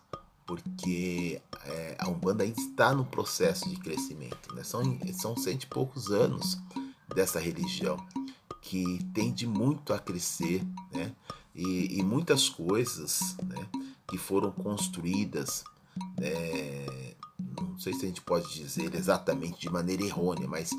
porque 0.46 1.42
é, 1.66 1.96
a 2.00 2.10
Umbanda 2.10 2.44
ainda 2.44 2.60
está 2.60 2.94
no 2.94 3.06
processo 3.06 3.70
de 3.70 3.76
crescimento. 3.76 4.54
Né? 4.56 4.64
São, 4.64 4.82
são 5.14 5.38
cento 5.38 5.64
e 5.64 5.68
poucos 5.68 6.12
anos 6.12 6.58
dessa 7.14 7.40
religião, 7.40 7.98
que 8.62 9.04
tende 9.14 9.46
muito 9.46 9.94
a 9.94 10.00
crescer, 10.00 10.64
né? 10.92 11.12
E, 11.54 12.00
e 12.00 12.04
muitas 12.04 12.48
coisas, 12.48 13.36
né? 13.44 13.68
que 14.08 14.18
foram 14.18 14.52
construídas, 14.52 15.64
é, 16.22 17.11
não 17.62 17.80
sei 17.80 17.94
se 17.94 18.06
a 18.06 18.08
gente 18.08 18.22
pode 18.22 18.54
dizer 18.54 18.94
exatamente 18.96 19.60
de 19.60 19.70
maneira 19.70 20.04
errônea, 20.04 20.48
mas 20.48 20.72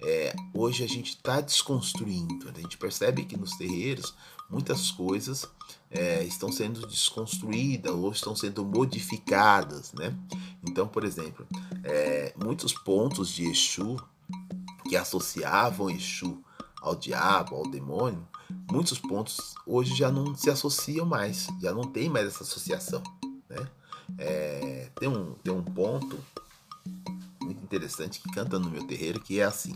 é, 0.00 0.34
hoje 0.54 0.82
a 0.84 0.88
gente 0.88 1.10
está 1.10 1.40
desconstruindo. 1.40 2.48
A 2.48 2.60
gente 2.60 2.76
percebe 2.76 3.24
que 3.24 3.36
nos 3.36 3.56
terreiros 3.56 4.14
muitas 4.50 4.90
coisas 4.90 5.46
é, 5.90 6.24
estão 6.24 6.50
sendo 6.50 6.86
desconstruídas 6.86 7.92
ou 7.92 8.10
estão 8.10 8.34
sendo 8.34 8.64
modificadas, 8.64 9.92
né? 9.92 10.16
Então, 10.66 10.88
por 10.88 11.04
exemplo, 11.04 11.46
é, 11.84 12.34
muitos 12.36 12.72
pontos 12.72 13.28
de 13.28 13.44
Exu 13.44 13.96
que 14.88 14.96
associavam 14.96 15.88
Exu 15.88 16.42
ao 16.80 16.96
diabo, 16.96 17.54
ao 17.54 17.70
demônio, 17.70 18.26
muitos 18.70 18.98
pontos 18.98 19.54
hoje 19.66 19.94
já 19.94 20.10
não 20.10 20.34
se 20.34 20.50
associam 20.50 21.06
mais, 21.06 21.48
já 21.60 21.72
não 21.72 21.84
tem 21.84 22.08
mais 22.08 22.26
essa 22.26 22.42
associação. 22.42 23.02
É, 24.18 24.88
tem, 24.98 25.08
um, 25.08 25.34
tem 25.34 25.52
um 25.52 25.62
ponto 25.62 26.18
muito 27.40 27.62
interessante 27.62 28.20
que 28.20 28.30
canta 28.32 28.58
no 28.58 28.70
meu 28.70 28.86
terreiro 28.86 29.20
que 29.20 29.40
é 29.40 29.44
assim: 29.44 29.74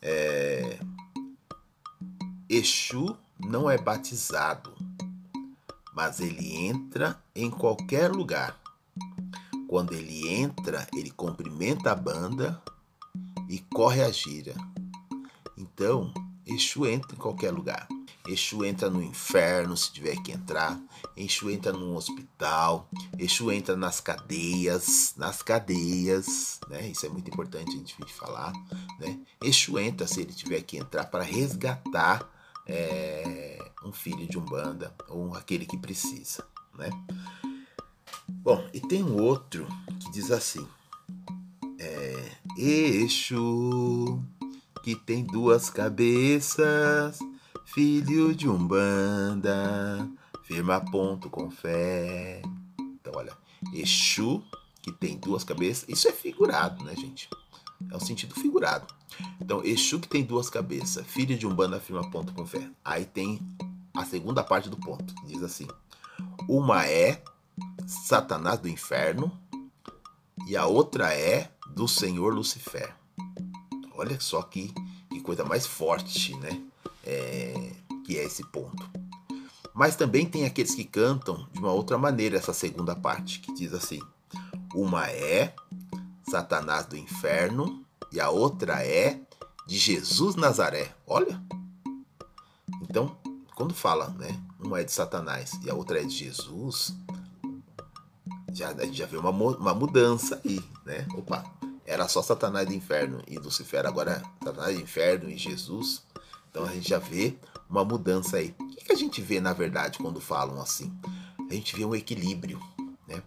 é, 0.00 0.78
Exu 2.48 3.16
não 3.38 3.68
é 3.68 3.76
batizado, 3.76 4.72
mas 5.92 6.20
ele 6.20 6.56
entra 6.56 7.20
em 7.34 7.50
qualquer 7.50 8.10
lugar. 8.10 8.58
Quando 9.68 9.94
ele 9.94 10.28
entra, 10.28 10.86
ele 10.94 11.10
cumprimenta 11.10 11.90
a 11.90 11.94
banda 11.94 12.62
e 13.48 13.58
corre 13.58 14.02
a 14.02 14.10
gira. 14.10 14.54
Então, 15.56 16.12
Exu 16.46 16.86
entra 16.86 17.14
em 17.14 17.18
qualquer 17.18 17.52
lugar. 17.52 17.88
Exu 18.26 18.64
entra 18.64 18.90
no 18.90 19.02
inferno 19.02 19.76
se 19.76 19.92
tiver 19.92 20.16
que 20.22 20.32
entrar. 20.32 20.80
Exu 21.16 21.50
entra 21.50 21.72
num 21.72 21.94
hospital. 21.94 22.88
Exu 23.18 23.50
entra 23.52 23.76
nas 23.76 24.00
cadeias. 24.00 25.14
Nas 25.16 25.42
cadeias, 25.42 26.60
né? 26.68 26.88
Isso 26.88 27.06
é 27.06 27.08
muito 27.08 27.30
importante 27.30 27.70
a 27.70 27.78
gente 27.78 27.96
falar, 28.12 28.52
né? 28.98 29.18
Exu 29.42 29.78
entra 29.78 30.06
se 30.06 30.20
ele 30.20 30.32
tiver 30.32 30.60
que 30.62 30.76
entrar 30.76 31.04
para 31.06 31.22
resgatar 31.22 32.28
é, 32.66 33.58
um 33.84 33.92
filho 33.92 34.26
de 34.26 34.38
umbanda 34.38 34.92
ou 35.08 35.34
aquele 35.34 35.64
que 35.64 35.78
precisa, 35.78 36.44
né? 36.76 36.90
Bom, 38.28 38.68
e 38.72 38.80
tem 38.80 39.02
um 39.02 39.22
outro 39.22 39.66
que 40.00 40.10
diz 40.10 40.30
assim: 40.30 40.66
é, 41.78 42.32
Exu 42.56 44.22
que 44.82 44.94
tem 44.94 45.24
duas 45.24 45.68
cabeças, 45.68 47.18
filho 47.66 48.34
de 48.34 48.48
Umbanda, 48.48 50.08
firma 50.44 50.80
ponto 50.80 51.28
com 51.28 51.50
fé. 51.50 52.40
Então, 52.78 53.12
olha, 53.16 53.36
Exu, 53.74 54.42
que 54.80 54.92
tem 54.92 55.18
duas 55.18 55.44
cabeças, 55.44 55.88
isso 55.88 56.08
é 56.08 56.12
figurado, 56.12 56.82
né, 56.84 56.94
gente? 56.94 57.28
É 57.90 57.96
um 57.96 58.00
sentido 58.00 58.34
figurado. 58.34 58.86
Então, 59.40 59.62
Exu 59.64 60.00
que 60.00 60.08
tem 60.08 60.24
duas 60.24 60.48
cabeças, 60.48 61.06
filho 61.06 61.36
de 61.36 61.46
Umbanda, 61.46 61.80
firma 61.80 62.08
ponto 62.10 62.32
com 62.32 62.46
fé. 62.46 62.70
Aí 62.84 63.04
tem 63.04 63.40
a 63.92 64.04
segunda 64.04 64.42
parte 64.42 64.70
do 64.70 64.76
ponto, 64.76 65.14
diz 65.26 65.42
assim: 65.42 65.66
uma 66.48 66.86
é 66.86 67.22
Satanás 67.86 68.58
do 68.60 68.68
inferno 68.68 69.32
e 70.46 70.56
a 70.56 70.66
outra 70.66 71.12
é 71.12 71.50
do 71.74 71.88
Senhor 71.88 72.32
Lucifer. 72.32 72.94
Olha 73.92 74.20
só 74.20 74.42
que, 74.42 74.72
que 75.10 75.20
coisa 75.20 75.44
mais 75.44 75.66
forte, 75.66 76.36
né? 76.36 76.62
É, 77.06 77.72
que 78.04 78.18
é 78.18 78.24
esse 78.24 78.44
ponto. 78.44 78.90
Mas 79.74 79.94
também 79.96 80.26
tem 80.26 80.44
aqueles 80.44 80.74
que 80.74 80.84
cantam 80.84 81.46
de 81.52 81.58
uma 81.58 81.72
outra 81.72 81.96
maneira 81.96 82.36
essa 82.36 82.52
segunda 82.52 82.94
parte, 82.96 83.40
que 83.40 83.54
diz 83.54 83.72
assim: 83.72 84.00
uma 84.74 85.08
é 85.08 85.54
Satanás 86.28 86.86
do 86.86 86.96
inferno 86.96 87.84
e 88.12 88.20
a 88.20 88.30
outra 88.30 88.84
é 88.84 89.20
de 89.66 89.76
Jesus 89.76 90.34
Nazaré. 90.36 90.94
Olha. 91.06 91.40
Então, 92.82 93.16
quando 93.54 93.74
fala, 93.74 94.08
né? 94.10 94.40
Uma 94.58 94.80
é 94.80 94.84
de 94.84 94.92
Satanás 94.92 95.58
e 95.62 95.70
a 95.70 95.74
outra 95.74 96.00
é 96.00 96.04
de 96.04 96.14
Jesus, 96.14 96.96
já, 98.52 98.70
a 98.70 98.84
gente 98.84 98.96
já 98.96 99.06
vê 99.06 99.18
uma, 99.18 99.30
uma 99.30 99.74
mudança 99.74 100.40
aí, 100.44 100.62
né? 100.84 101.06
Opa, 101.14 101.44
era 101.84 102.08
só 102.08 102.22
Satanás 102.22 102.66
do 102.66 102.72
inferno 102.72 103.22
e 103.28 103.38
Lucifer, 103.38 103.84
agora 103.84 104.12
é 104.12 104.44
Satanás 104.44 104.74
do 104.74 104.82
inferno 104.82 105.28
e 105.28 105.36
Jesus. 105.36 106.05
Então 106.56 106.66
a 106.66 106.72
gente 106.72 106.88
já 106.88 106.98
vê 106.98 107.36
uma 107.68 107.84
mudança 107.84 108.38
aí. 108.38 108.54
O 108.58 108.66
que 108.68 108.90
a 108.90 108.96
gente 108.96 109.20
vê 109.20 109.40
na 109.40 109.52
verdade 109.52 109.98
quando 109.98 110.22
falam 110.22 110.58
assim? 110.58 110.90
A 111.50 111.52
gente 111.52 111.76
vê 111.76 111.84
um 111.84 111.94
equilíbrio, 111.94 112.58
né? 113.06 113.22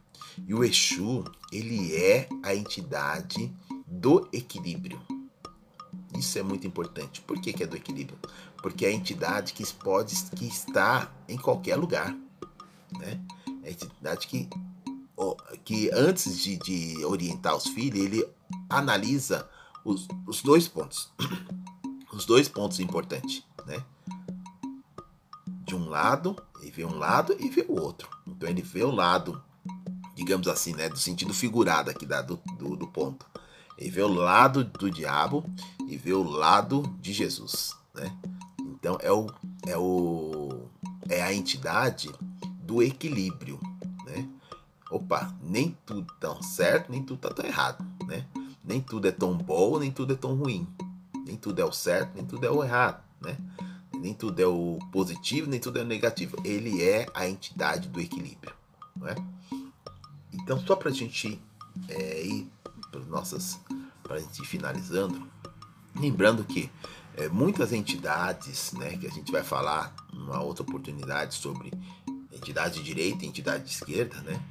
E 0.48 0.52
o 0.52 0.64
Exu, 0.64 1.24
ele 1.52 1.96
é 1.96 2.28
a 2.42 2.56
entidade 2.56 3.54
do 3.86 4.28
equilíbrio. 4.34 5.00
Isso 6.18 6.40
é 6.40 6.42
muito 6.42 6.66
importante. 6.66 7.22
Por 7.22 7.40
que, 7.40 7.54
que 7.54 7.62
é 7.62 7.68
do 7.68 7.78
equilíbrio? 7.78 8.18
Porque 8.64 8.84
é 8.84 8.90
a 8.90 8.94
entidade 8.94 9.54
que 9.54 9.64
pode 9.76 10.16
que 10.36 10.48
está 10.48 11.14
em 11.28 11.38
qualquer 11.38 11.76
lugar, 11.76 12.12
né? 12.98 13.22
É 13.62 13.68
a 13.68 13.72
entidade 13.72 14.26
que 14.26 14.50
que 15.64 15.92
antes 15.94 16.40
de, 16.40 16.58
de 16.58 17.06
orientar 17.06 17.56
os 17.56 17.68
filhos, 17.68 18.00
ele 18.00 18.28
analisa 18.68 19.48
os, 19.86 20.08
os 20.26 20.42
dois 20.42 20.68
pontos. 20.68 21.12
Os 22.20 22.26
dois 22.26 22.50
pontos 22.50 22.82
importantes, 22.82 23.46
né? 23.66 23.82
De 25.66 25.74
um 25.74 25.88
lado, 25.88 26.36
ele 26.62 26.70
vê 26.70 26.84
um 26.84 26.98
lado 26.98 27.34
e 27.40 27.48
vê 27.48 27.66
o 27.66 27.80
outro. 27.80 28.10
Então 28.28 28.50
ele 28.50 28.62
vê 28.62 28.84
o 28.84 28.92
lado, 28.92 29.42
digamos 30.16 30.50
assim, 30.50 30.74
né? 30.74 30.90
Do 30.90 31.00
sentido 31.00 31.34
figurado 31.34 31.90
aqui 31.90 32.06
da, 32.06 32.22
do, 32.22 32.38
do, 32.58 32.76
do 32.76 32.88
ponto. 32.88 33.26
Ele 33.78 33.90
vê 33.90 34.02
o 34.02 34.10
lado 34.10 34.66
do 34.66 34.92
diabo 34.92 35.50
e 35.88 35.96
vê 35.96 36.12
o 36.12 36.22
lado 36.22 36.94
de 37.00 37.14
Jesus, 37.14 37.78
né? 37.96 38.14
Então 38.60 38.98
é 39.02 39.14
o 39.14 39.28
é 39.66 39.78
o 39.78 40.68
é 41.08 41.24
a 41.24 41.34
entidade 41.34 42.14
do 42.62 42.84
equilíbrio, 42.84 43.62
né? 44.06 44.28
Opa, 44.92 45.34
nem 45.42 45.78
tudo 45.86 46.14
tão 46.20 46.44
certo, 46.44 46.92
nem 46.92 47.02
tudo 47.02 47.20
tá 47.20 47.34
tão 47.34 47.46
errado, 47.46 47.82
né? 48.06 48.28
Nem 48.62 48.82
tudo 48.82 49.08
é 49.08 49.12
tão 49.12 49.38
bom, 49.38 49.80
nem 49.80 49.90
tudo 49.90 50.12
é 50.12 50.18
tão 50.18 50.36
ruim. 50.36 50.68
Nem 51.30 51.38
tudo 51.38 51.62
é 51.62 51.66
o 51.66 51.72
certo, 51.72 52.16
nem 52.16 52.26
tudo 52.26 52.44
é 52.44 52.50
o 52.50 52.64
errado, 52.64 53.04
né? 53.22 53.38
Nem 53.94 54.16
tudo 54.16 54.40
é 54.40 54.48
o 54.48 54.80
positivo, 54.92 55.48
nem 55.48 55.60
tudo 55.60 55.78
é 55.78 55.84
o 55.84 55.86
negativo. 55.86 56.36
Ele 56.44 56.82
é 56.82 57.06
a 57.14 57.30
entidade 57.30 57.88
do 57.88 58.02
equilíbrio, 58.02 58.52
não 58.96 59.08
é? 59.08 59.16
Então, 60.34 60.60
só 60.66 60.76
para 60.76 60.90
a 60.90 60.92
gente 60.92 61.40
é, 61.88 62.26
ir 62.26 62.52
para 62.90 63.00
nossas, 63.02 63.60
para 64.02 64.18
gente 64.18 64.42
ir 64.42 64.46
finalizando, 64.48 65.28
lembrando 65.96 66.44
que 66.44 66.72
é, 67.16 67.30
muitas 67.30 67.72
entidades, 67.72 68.74
né, 68.74 68.98
que 68.98 69.06
a 69.06 69.12
gente 69.12 69.32
vai 69.32 69.44
falar 69.44 69.96
numa 70.12 70.42
outra 70.42 70.64
oportunidade 70.64 71.36
sobre 71.36 71.72
entidade 72.32 72.80
de 72.80 72.84
direita 72.84 73.24
e 73.24 73.28
entidade 73.28 73.66
de 73.66 73.70
esquerda, 73.70 74.20
né? 74.22 74.42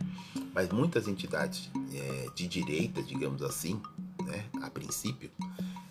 Mas 0.54 0.68
muitas 0.68 1.08
entidades 1.08 1.68
é, 1.92 2.28
de 2.36 2.46
direita, 2.46 3.02
digamos 3.02 3.42
assim, 3.42 3.82
né, 4.22 4.44
a 4.62 4.70
princípio, 4.70 5.28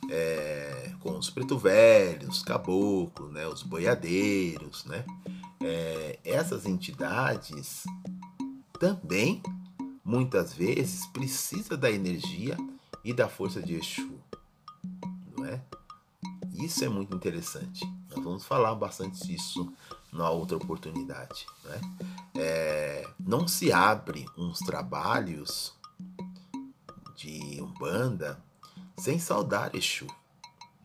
é, 0.10 0.94
com 1.00 1.18
os 1.18 1.30
preto 1.30 1.58
velhos, 1.58 2.42
caboclos, 2.44 3.32
né, 3.32 3.48
os 3.48 3.64
boiadeiros, 3.64 4.86
né, 4.86 5.06
é, 5.62 6.20
essas 6.24 6.66
entidades 6.66 7.84
também 8.80 9.42
muitas 10.04 10.54
vezes 10.54 11.06
precisa 11.08 11.76
da 11.76 11.92
energia 11.92 12.56
e 13.04 13.14
da 13.14 13.28
força 13.28 13.62
de 13.62 13.76
Exu, 13.76 14.20
não 15.36 15.46
é? 15.46 15.62
Isso 16.54 16.84
é 16.84 16.90
muito 16.90 17.16
interessante. 17.16 17.86
Nós 18.10 18.24
vamos 18.24 18.46
falar 18.46 18.74
bastante 18.76 19.28
disso 19.28 19.72
na 20.12 20.30
outra 20.30 20.58
oportunidade, 20.58 21.46
né? 21.64 21.80
É, 22.36 23.08
não 23.20 23.48
se 23.48 23.72
abre 23.72 24.26
uns 24.38 24.60
trabalhos 24.60 25.74
de 27.16 27.62
Umbanda 27.62 28.42
sem 28.98 29.20
saudar 29.20 29.76
Exu, 29.76 30.08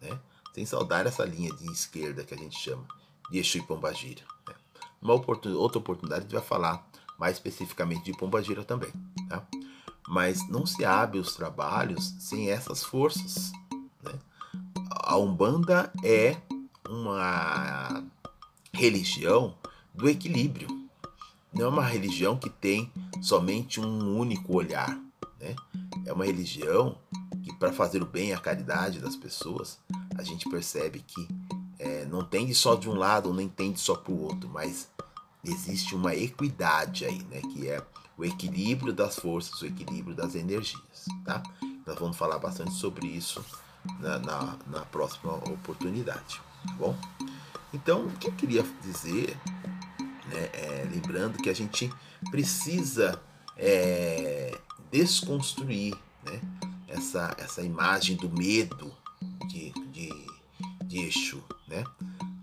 né? 0.01 0.19
sem 0.55 0.67
saudar 0.67 1.07
essa 1.07 1.25
linha 1.25 1.53
de 1.55 1.71
esquerda 1.73 2.25
que 2.25 2.35
a 2.35 2.37
gente 2.37 2.59
chama 2.59 2.87
de 3.31 3.39
Exu 3.39 3.59
e 3.59 3.63
Pombagira. 3.63 4.23
Né? 4.47 4.55
Uma 5.01 5.15
oportun 5.15 5.55
outra 5.55 5.79
oportunidade 5.79 6.21
a 6.21 6.23
gente 6.25 6.35
vai 6.35 6.43
falar 6.43 6.87
mais 7.19 7.37
especificamente 7.37 8.05
de 8.05 8.17
Pombagira 8.17 8.65
também. 8.65 8.93
Tá? 9.29 9.47
Mas 10.09 10.47
não 10.49 10.67
se 10.67 10.85
abre 10.85 11.19
os 11.19 11.35
trabalhos 11.35 12.15
sem 12.19 12.51
essas 12.51 12.85
forças. 12.85 13.51
Né? 14.03 14.19
A 14.91 15.17
Umbanda 15.17 15.91
é 16.05 16.37
uma 16.89 18.05
religião 18.73 19.57
do 19.95 20.09
equilíbrio. 20.09 20.69
Não 21.53 21.67
é 21.67 21.69
uma 21.69 21.85
religião 21.85 22.37
que 22.37 22.51
tem 22.51 22.93
somente 23.23 23.81
um 23.81 24.19
único 24.19 24.55
olhar. 24.55 24.91
Né? 25.41 25.55
É 26.05 26.13
uma 26.13 26.25
religião 26.25 26.99
para 27.63 27.73
fazer 27.73 28.03
o 28.03 28.07
bem 28.07 28.33
a 28.33 28.39
caridade 28.39 28.99
das 28.99 29.15
pessoas, 29.15 29.79
a 30.19 30.23
gente 30.25 30.51
percebe 30.51 30.99
que 30.99 31.29
é, 31.79 32.05
não 32.07 32.25
tende 32.25 32.53
só 32.57 32.75
de 32.75 32.91
um 32.91 32.95
lado, 32.95 33.33
nem 33.33 33.49
tende 33.49 33.79
só 33.79 33.95
para 33.95 34.13
o 34.13 34.21
outro, 34.21 34.49
mas 34.49 34.89
existe 35.45 35.95
uma 35.95 36.13
equidade 36.13 37.05
aí, 37.05 37.23
né? 37.31 37.41
Que 37.41 37.69
é 37.69 37.81
o 38.19 38.25
equilíbrio 38.25 38.93
das 38.93 39.15
forças, 39.15 39.63
o 39.63 39.67
equilíbrio 39.67 40.13
das 40.13 40.35
energias, 40.35 41.07
tá? 41.25 41.41
Nós 41.87 41.97
vamos 42.01 42.17
falar 42.17 42.37
bastante 42.41 42.73
sobre 42.73 43.07
isso 43.07 43.45
na, 44.01 44.19
na, 44.19 44.59
na 44.67 44.81
próxima 44.87 45.33
oportunidade, 45.33 46.41
tá 46.67 46.73
bom? 46.73 46.97
Então, 47.73 48.07
o 48.07 48.11
que 48.17 48.27
eu 48.27 48.33
queria 48.33 48.67
dizer, 48.83 49.39
né, 50.27 50.51
é, 50.53 50.89
lembrando 50.93 51.41
que 51.41 51.49
a 51.49 51.55
gente 51.55 51.89
precisa 52.29 53.23
é, 53.57 54.59
desconstruir 54.91 55.95
né, 56.25 56.41
essa, 56.93 57.35
essa 57.39 57.63
imagem 57.63 58.17
do 58.17 58.31
medo 58.31 58.95
de, 59.49 59.73
de, 59.91 60.11
de 60.85 60.99
Exu, 60.99 61.43
né? 61.67 61.85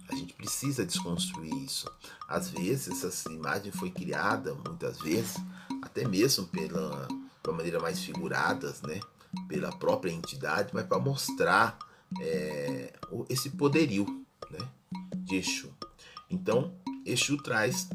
A 0.09 0.15
gente 0.15 0.33
precisa 0.33 0.85
desconstruir 0.85 1.53
isso. 1.63 1.89
Às 2.27 2.49
vezes, 2.49 3.03
essa 3.03 3.31
imagem 3.31 3.71
foi 3.71 3.91
criada, 3.91 4.55
muitas 4.55 4.99
vezes, 4.99 5.37
até 5.83 6.07
mesmo 6.07 6.47
pela, 6.47 7.07
pela 7.43 7.55
maneira 7.55 7.79
mais 7.79 7.99
figuradas, 7.99 8.81
né? 8.81 8.99
Pela 9.47 9.71
própria 9.71 10.11
entidade, 10.11 10.71
mas 10.73 10.85
para 10.87 10.97
mostrar 10.97 11.77
é, 12.19 12.93
esse 13.29 13.51
poderio, 13.51 14.25
né? 14.49 14.59
De 15.15 15.35
Exu. 15.35 15.71
Então, 16.29 16.73
Exu 17.05 17.37
traz 17.37 17.87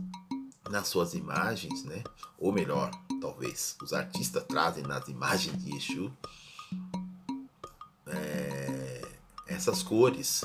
nas 0.71 0.87
suas 0.87 1.15
imagens, 1.15 1.83
né? 1.85 2.05
Ou 2.39 2.53
melhor, 2.53 2.91
talvez 3.21 3.77
os 3.83 3.93
artistas 3.93 4.45
trazem 4.45 4.85
nas 4.85 5.09
imagens 5.09 5.63
de 5.63 5.77
Exu 5.77 6.13
essas 9.55 9.83
cores 9.83 10.45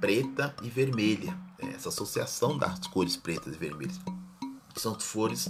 preta 0.00 0.54
e 0.62 0.68
vermelha, 0.68 1.36
né? 1.62 1.72
essa 1.74 1.88
associação 1.88 2.56
das 2.56 2.86
cores 2.86 3.16
pretas 3.16 3.54
e 3.54 3.58
vermelhas, 3.58 4.00
que 4.74 4.80
são 4.80 4.96
cores 5.12 5.48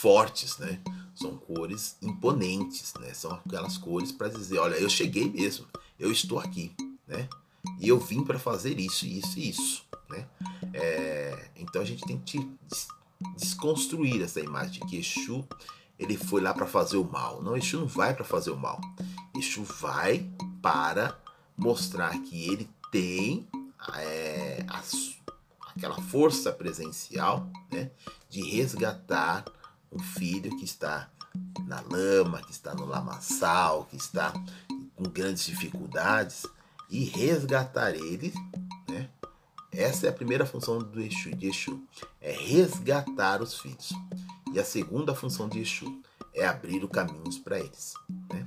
fortes, 0.00 0.58
né? 0.58 0.80
São 1.14 1.36
cores 1.36 1.96
imponentes, 2.00 2.94
né? 3.00 3.12
São 3.12 3.32
aquelas 3.32 3.76
cores 3.76 4.10
para 4.10 4.28
dizer, 4.28 4.58
olha, 4.58 4.76
eu 4.76 4.88
cheguei 4.88 5.30
mesmo, 5.30 5.66
eu 5.98 6.10
estou 6.10 6.38
aqui, 6.38 6.74
né? 7.06 7.28
E 7.78 7.88
eu 7.88 7.98
vim 7.98 8.24
para 8.24 8.38
fazer 8.38 8.78
isso, 8.80 9.04
isso 9.04 9.38
e 9.38 9.50
isso, 9.50 9.84
né? 10.08 10.26
É, 10.72 11.50
então 11.56 11.82
a 11.82 11.84
gente 11.84 12.04
tem 12.04 12.18
que 12.18 12.50
desconstruir 13.36 14.22
essa 14.22 14.40
imagem 14.40 14.72
de 14.72 14.80
que 14.80 14.96
Exu 14.96 15.46
ele 15.98 16.16
foi 16.16 16.40
lá 16.40 16.54
para 16.54 16.66
fazer 16.66 16.96
o 16.96 17.04
mal. 17.04 17.42
Não, 17.42 17.54
Exu 17.54 17.78
não 17.78 17.86
vai 17.86 18.14
para 18.14 18.24
fazer 18.24 18.50
o 18.50 18.56
mal. 18.56 18.80
Exu 19.36 19.62
vai 19.62 20.26
para 20.62 21.18
mostrar 21.60 22.18
que 22.22 22.48
ele 22.48 22.68
tem 22.90 23.48
é, 23.96 24.64
a, 24.68 24.82
aquela 25.70 26.00
força 26.00 26.52
presencial 26.52 27.48
né, 27.70 27.90
de 28.28 28.42
resgatar 28.42 29.44
um 29.92 29.98
filho 29.98 30.56
que 30.56 30.64
está 30.64 31.08
na 31.66 31.80
lama, 31.80 32.42
que 32.42 32.50
está 32.50 32.74
no 32.74 32.84
lamaçal, 32.84 33.84
que 33.84 33.96
está 33.96 34.32
com 34.96 35.04
grandes 35.04 35.44
dificuldades 35.44 36.46
e 36.88 37.04
resgatar 37.04 37.94
ele 37.94 38.32
essa 39.72 40.06
é 40.06 40.10
a 40.10 40.12
primeira 40.12 40.44
função 40.44 40.78
do 40.78 41.00
Exu, 41.00 41.30
de 41.36 41.46
Exu, 41.46 41.80
é 42.20 42.32
resgatar 42.32 43.40
os 43.40 43.58
filhos. 43.58 43.92
E 44.52 44.58
a 44.58 44.64
segunda 44.64 45.14
função 45.14 45.48
de 45.48 45.60
Exu 45.60 46.02
é 46.34 46.44
abrir 46.44 46.82
os 46.82 46.90
caminhos 46.90 47.38
para 47.38 47.60
eles. 47.60 47.94
Né? 48.32 48.46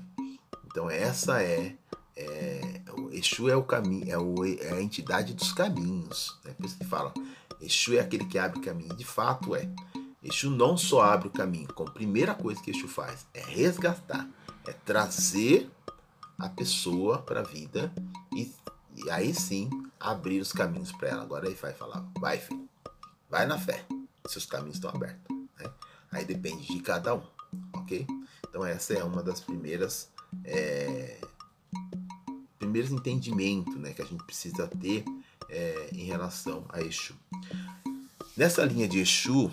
Então 0.65 0.89
essa 0.89 1.41
é, 1.41 1.75
é, 2.15 2.81
o 2.91 3.09
Exu 3.11 3.49
é 3.49 3.55
o 3.55 3.63
caminho, 3.63 4.05
é, 4.45 4.67
é 4.67 4.73
a 4.73 4.81
entidade 4.81 5.33
dos 5.33 5.51
caminhos. 5.51 6.37
Né? 6.43 6.53
Por 6.53 6.65
isso 6.65 6.77
que 6.77 6.85
fala, 6.85 7.13
Exu 7.61 7.95
é 7.95 7.99
aquele 7.99 8.25
que 8.25 8.37
abre 8.37 8.59
caminho. 8.59 8.95
De 8.95 9.05
fato 9.05 9.55
é. 9.55 9.69
Exu 10.23 10.49
não 10.49 10.77
só 10.77 11.01
abre 11.01 11.27
o 11.27 11.31
caminho, 11.31 11.67
como 11.73 11.89
a 11.89 11.93
primeira 11.93 12.33
coisa 12.33 12.61
que 12.61 12.71
Exu 12.71 12.87
faz 12.87 13.25
é 13.33 13.41
resgatar, 13.41 14.27
é 14.65 14.71
trazer 14.71 15.69
a 16.39 16.47
pessoa 16.47 17.19
para 17.19 17.41
a 17.41 17.43
vida 17.43 17.93
e, 18.33 18.51
e 18.95 19.09
aí 19.09 19.33
sim 19.33 19.69
abrir 19.99 20.39
os 20.39 20.53
caminhos 20.53 20.91
para 20.91 21.09
ela. 21.09 21.23
Agora 21.23 21.45
ele 21.45 21.55
vai 21.55 21.73
falar: 21.73 22.05
vai, 22.19 22.37
filho, 22.37 22.69
vai 23.29 23.45
na 23.45 23.57
fé, 23.57 23.85
seus 24.27 24.45
caminhos 24.45 24.75
estão 24.75 24.91
abertos. 24.91 25.35
Né? 25.59 25.69
Aí 26.11 26.25
depende 26.25 26.67
de 26.67 26.79
cada 26.79 27.15
um, 27.15 27.23
ok? 27.73 28.05
Então, 28.47 28.63
essa 28.63 28.93
é 28.93 29.03
uma 29.03 29.23
das 29.23 29.39
primeiras. 29.39 30.09
É, 30.43 31.19
primeiros 32.63 32.91
entendimentos 32.91 33.75
né, 33.75 33.93
que 33.93 34.01
a 34.01 34.05
gente 34.05 34.23
precisa 34.23 34.67
ter 34.67 35.03
é, 35.49 35.89
em 35.93 36.05
relação 36.05 36.65
a 36.69 36.81
Exu. 36.81 37.13
Nessa 38.35 38.63
linha 38.65 38.87
de 38.87 38.99
Exu, 38.99 39.51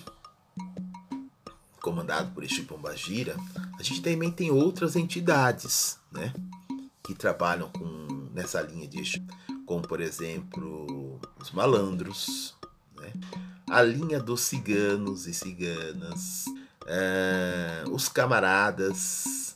comandado 1.81 2.33
por 2.33 2.45
Exu 2.45 2.65
Pombagira, 2.65 3.37
a 3.79 3.83
gente 3.83 4.01
também 4.03 4.31
tem 4.31 4.51
outras 4.51 4.97
entidades 4.97 5.99
né, 6.11 6.33
que 7.03 7.15
trabalham 7.15 7.69
com, 7.71 8.29
nessa 8.33 8.61
linha 8.63 8.87
de 8.87 9.01
Exu 9.01 9.21
como 9.71 9.87
por 9.87 10.01
exemplo 10.01 11.21
os 11.41 11.53
malandros, 11.53 12.57
né? 12.97 13.13
a 13.71 13.81
linha 13.83 14.19
dos 14.19 14.41
ciganos 14.41 15.29
e 15.29 15.33
ciganas, 15.33 16.45
uh, 16.83 17.89
os 17.93 18.09
camaradas? 18.09 19.55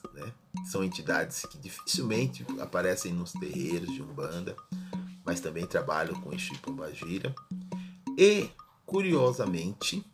São 0.65 0.83
entidades 0.83 1.43
que 1.47 1.59
dificilmente 1.59 2.45
aparecem 2.59 3.13
nos 3.13 3.33
terreiros 3.33 3.93
de 3.93 4.03
Umbanda, 4.03 4.57
mas 5.25 5.41
também 5.41 5.67
trabalham 5.67 6.15
com 6.21 6.33
Exu 6.33 6.55
e 6.55 6.59
Pombagira. 6.59 7.35
E, 8.17 8.49
curiosamente, 8.87 10.05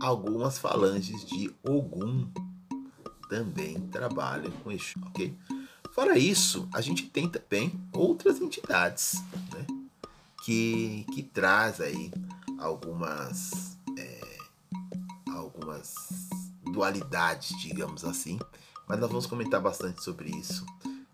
algumas 0.00 0.58
falanges 0.58 1.24
de 1.24 1.54
Ogum 1.62 2.28
também 3.28 3.78
trabalham 3.88 4.50
com 4.50 4.72
Exu, 4.72 4.98
ok? 5.06 5.36
Fora 5.92 6.18
isso, 6.18 6.68
a 6.72 6.80
gente 6.80 7.06
tem 7.08 7.28
também 7.28 7.72
outras 7.92 8.40
entidades 8.40 9.22
né, 9.52 9.66
que, 10.44 11.04
que 11.12 11.22
traz 11.22 11.80
aí 11.80 12.12
algumas, 12.58 13.76
é, 13.98 14.38
algumas 15.32 15.94
dualidades, 16.72 17.58
digamos 17.60 18.04
assim. 18.04 18.38
Mas 18.90 18.98
nós 18.98 19.08
vamos 19.08 19.26
comentar 19.26 19.60
bastante 19.60 20.02
sobre 20.02 20.30
isso 20.30 20.66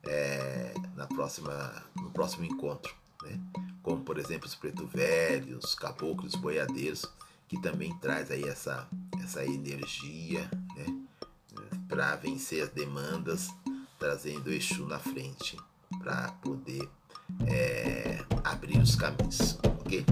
é, 0.03 0.73
na 0.95 1.07
próxima, 1.07 1.85
no 1.95 2.11
próximo 2.11 2.47
encontro. 2.47 2.95
Né? 3.23 3.39
Como, 3.83 4.03
por 4.03 4.17
exemplo, 4.19 4.47
os 4.47 4.55
preto 4.55 4.87
velhos, 4.87 5.75
caboclos, 5.75 6.35
boiadeiros, 6.37 7.05
que 7.47 7.61
também 7.61 7.95
traz 7.99 8.31
aí 8.31 8.45
essa, 8.45 8.89
essa 9.23 9.45
energia 9.45 10.51
né? 10.75 10.87
para 11.87 12.17
vencer 12.17 12.62
as 12.62 12.71
demandas 12.71 13.51
trazendo 13.99 14.47
o 14.47 14.55
Exu 14.55 14.87
na 14.87 14.99
frente 14.99 15.59
para 15.99 16.33
poder 16.41 16.89
é, 17.47 18.25
abrir 18.43 18.79
os 18.79 18.97
caminhos, 18.97 19.59
ok? 19.81 20.03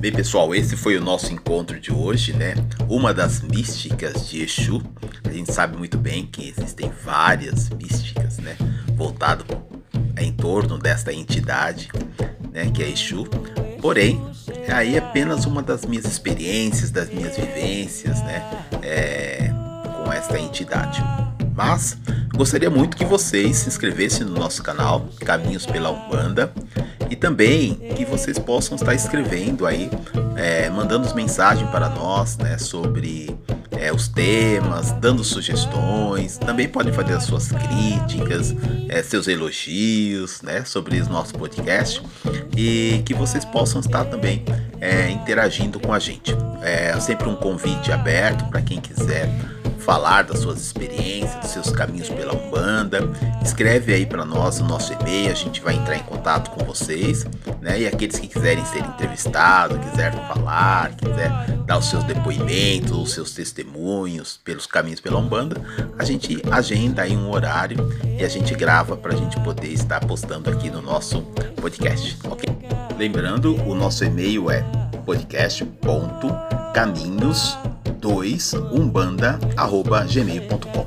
Bem, 0.00 0.10
pessoal, 0.10 0.54
esse 0.54 0.78
foi 0.78 0.96
o 0.96 1.00
nosso 1.00 1.30
encontro 1.30 1.78
de 1.78 1.92
hoje, 1.92 2.32
né? 2.32 2.54
Uma 2.88 3.12
das 3.12 3.42
místicas 3.42 4.30
de 4.30 4.42
Exu. 4.42 4.82
A 5.22 5.30
gente 5.30 5.52
sabe 5.52 5.76
muito 5.76 5.98
bem 5.98 6.24
que 6.24 6.48
existem 6.48 6.90
várias 7.04 7.68
místicas, 7.68 8.38
né? 8.38 8.56
Voltado 8.96 9.44
em 10.16 10.32
torno 10.32 10.78
desta 10.78 11.12
entidade, 11.12 11.90
né? 12.50 12.70
Que 12.70 12.82
é 12.82 12.88
Exu. 12.88 13.26
Porém, 13.82 14.18
aí 14.72 14.94
é 14.94 15.00
apenas 15.00 15.44
uma 15.44 15.60
das 15.60 15.84
minhas 15.84 16.06
experiências, 16.06 16.90
das 16.90 17.10
minhas 17.10 17.36
vivências, 17.36 18.22
né? 18.22 18.42
É, 18.82 19.50
com 20.02 20.10
esta 20.10 20.40
entidade. 20.40 21.04
Mas 21.54 21.98
gostaria 22.34 22.70
muito 22.70 22.96
que 22.96 23.04
vocês 23.04 23.58
se 23.58 23.68
inscrevessem 23.68 24.26
no 24.26 24.32
nosso 24.32 24.62
canal 24.62 25.10
Caminhos 25.20 25.66
pela 25.66 25.90
Umbanda 25.90 26.50
e 27.10 27.16
também 27.16 27.74
que 27.96 28.04
vocês 28.04 28.38
possam 28.38 28.76
estar 28.76 28.94
escrevendo 28.94 29.66
aí, 29.66 29.90
é, 30.36 30.70
mandando 30.70 31.12
mensagens 31.14 31.68
para 31.70 31.88
nós 31.88 32.38
né, 32.38 32.56
sobre 32.56 33.36
é, 33.72 33.92
os 33.92 34.06
temas, 34.06 34.92
dando 34.92 35.24
sugestões. 35.24 36.38
Também 36.38 36.68
podem 36.68 36.92
fazer 36.92 37.14
as 37.14 37.24
suas 37.24 37.48
críticas, 37.50 38.54
é, 38.88 39.02
seus 39.02 39.26
elogios 39.26 40.40
né, 40.42 40.64
sobre 40.64 41.00
o 41.00 41.08
nosso 41.08 41.34
podcast 41.34 42.00
e 42.56 43.02
que 43.04 43.12
vocês 43.12 43.44
possam 43.44 43.80
estar 43.80 44.04
também 44.04 44.44
é, 44.80 45.10
interagindo 45.10 45.80
com 45.80 45.92
a 45.92 45.98
gente. 45.98 46.34
É 46.62 46.98
sempre 47.00 47.28
um 47.28 47.34
convite 47.34 47.90
aberto 47.90 48.48
para 48.50 48.62
quem 48.62 48.80
quiser 48.80 49.28
falar 49.90 50.22
das 50.22 50.38
suas 50.38 50.60
experiências, 50.60 51.34
dos 51.40 51.50
seus 51.50 51.70
caminhos 51.70 52.08
pela 52.08 52.32
Umbanda. 52.32 53.10
Escreve 53.42 53.92
aí 53.92 54.06
para 54.06 54.24
nós 54.24 54.60
o 54.60 54.64
nosso 54.64 54.92
e-mail, 54.92 55.32
a 55.32 55.34
gente 55.34 55.60
vai 55.60 55.74
entrar 55.74 55.96
em 55.96 56.02
contato 56.04 56.48
com 56.52 56.64
vocês, 56.64 57.26
né? 57.60 57.80
E 57.80 57.88
aqueles 57.88 58.16
que 58.16 58.28
quiserem 58.28 58.64
ser 58.66 58.84
entrevistados, 58.84 59.78
quiserem 59.78 60.20
falar, 60.28 60.92
quiser 60.94 61.28
dar 61.66 61.78
os 61.78 61.86
seus 61.86 62.04
depoimentos, 62.04 62.92
os 62.92 63.12
seus 63.12 63.32
testemunhos 63.32 64.38
pelos 64.44 64.64
caminhos 64.64 65.00
pela 65.00 65.18
Umbanda, 65.18 65.60
a 65.98 66.04
gente 66.04 66.40
agenda 66.52 67.02
aí 67.02 67.16
um 67.16 67.28
horário 67.28 67.76
e 68.16 68.24
a 68.24 68.28
gente 68.28 68.54
grava 68.54 68.96
para 68.96 69.12
a 69.12 69.16
gente 69.16 69.40
poder 69.40 69.72
estar 69.72 69.98
postando 70.06 70.48
aqui 70.50 70.70
no 70.70 70.80
nosso 70.80 71.22
podcast, 71.60 72.16
ok? 72.30 72.48
Lembrando, 72.96 73.56
o 73.66 73.74
nosso 73.74 74.04
e-mail 74.04 74.52
é 74.52 74.64
podcast.caminhos2umbanda@gmail.com. 78.00 80.86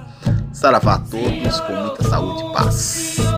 Saravá 0.55 0.93
a 0.93 0.99
todos, 0.99 1.59
com 1.59 1.73
muita 1.73 2.03
saúde 2.07 2.41
e 2.41 2.53
paz. 2.53 3.34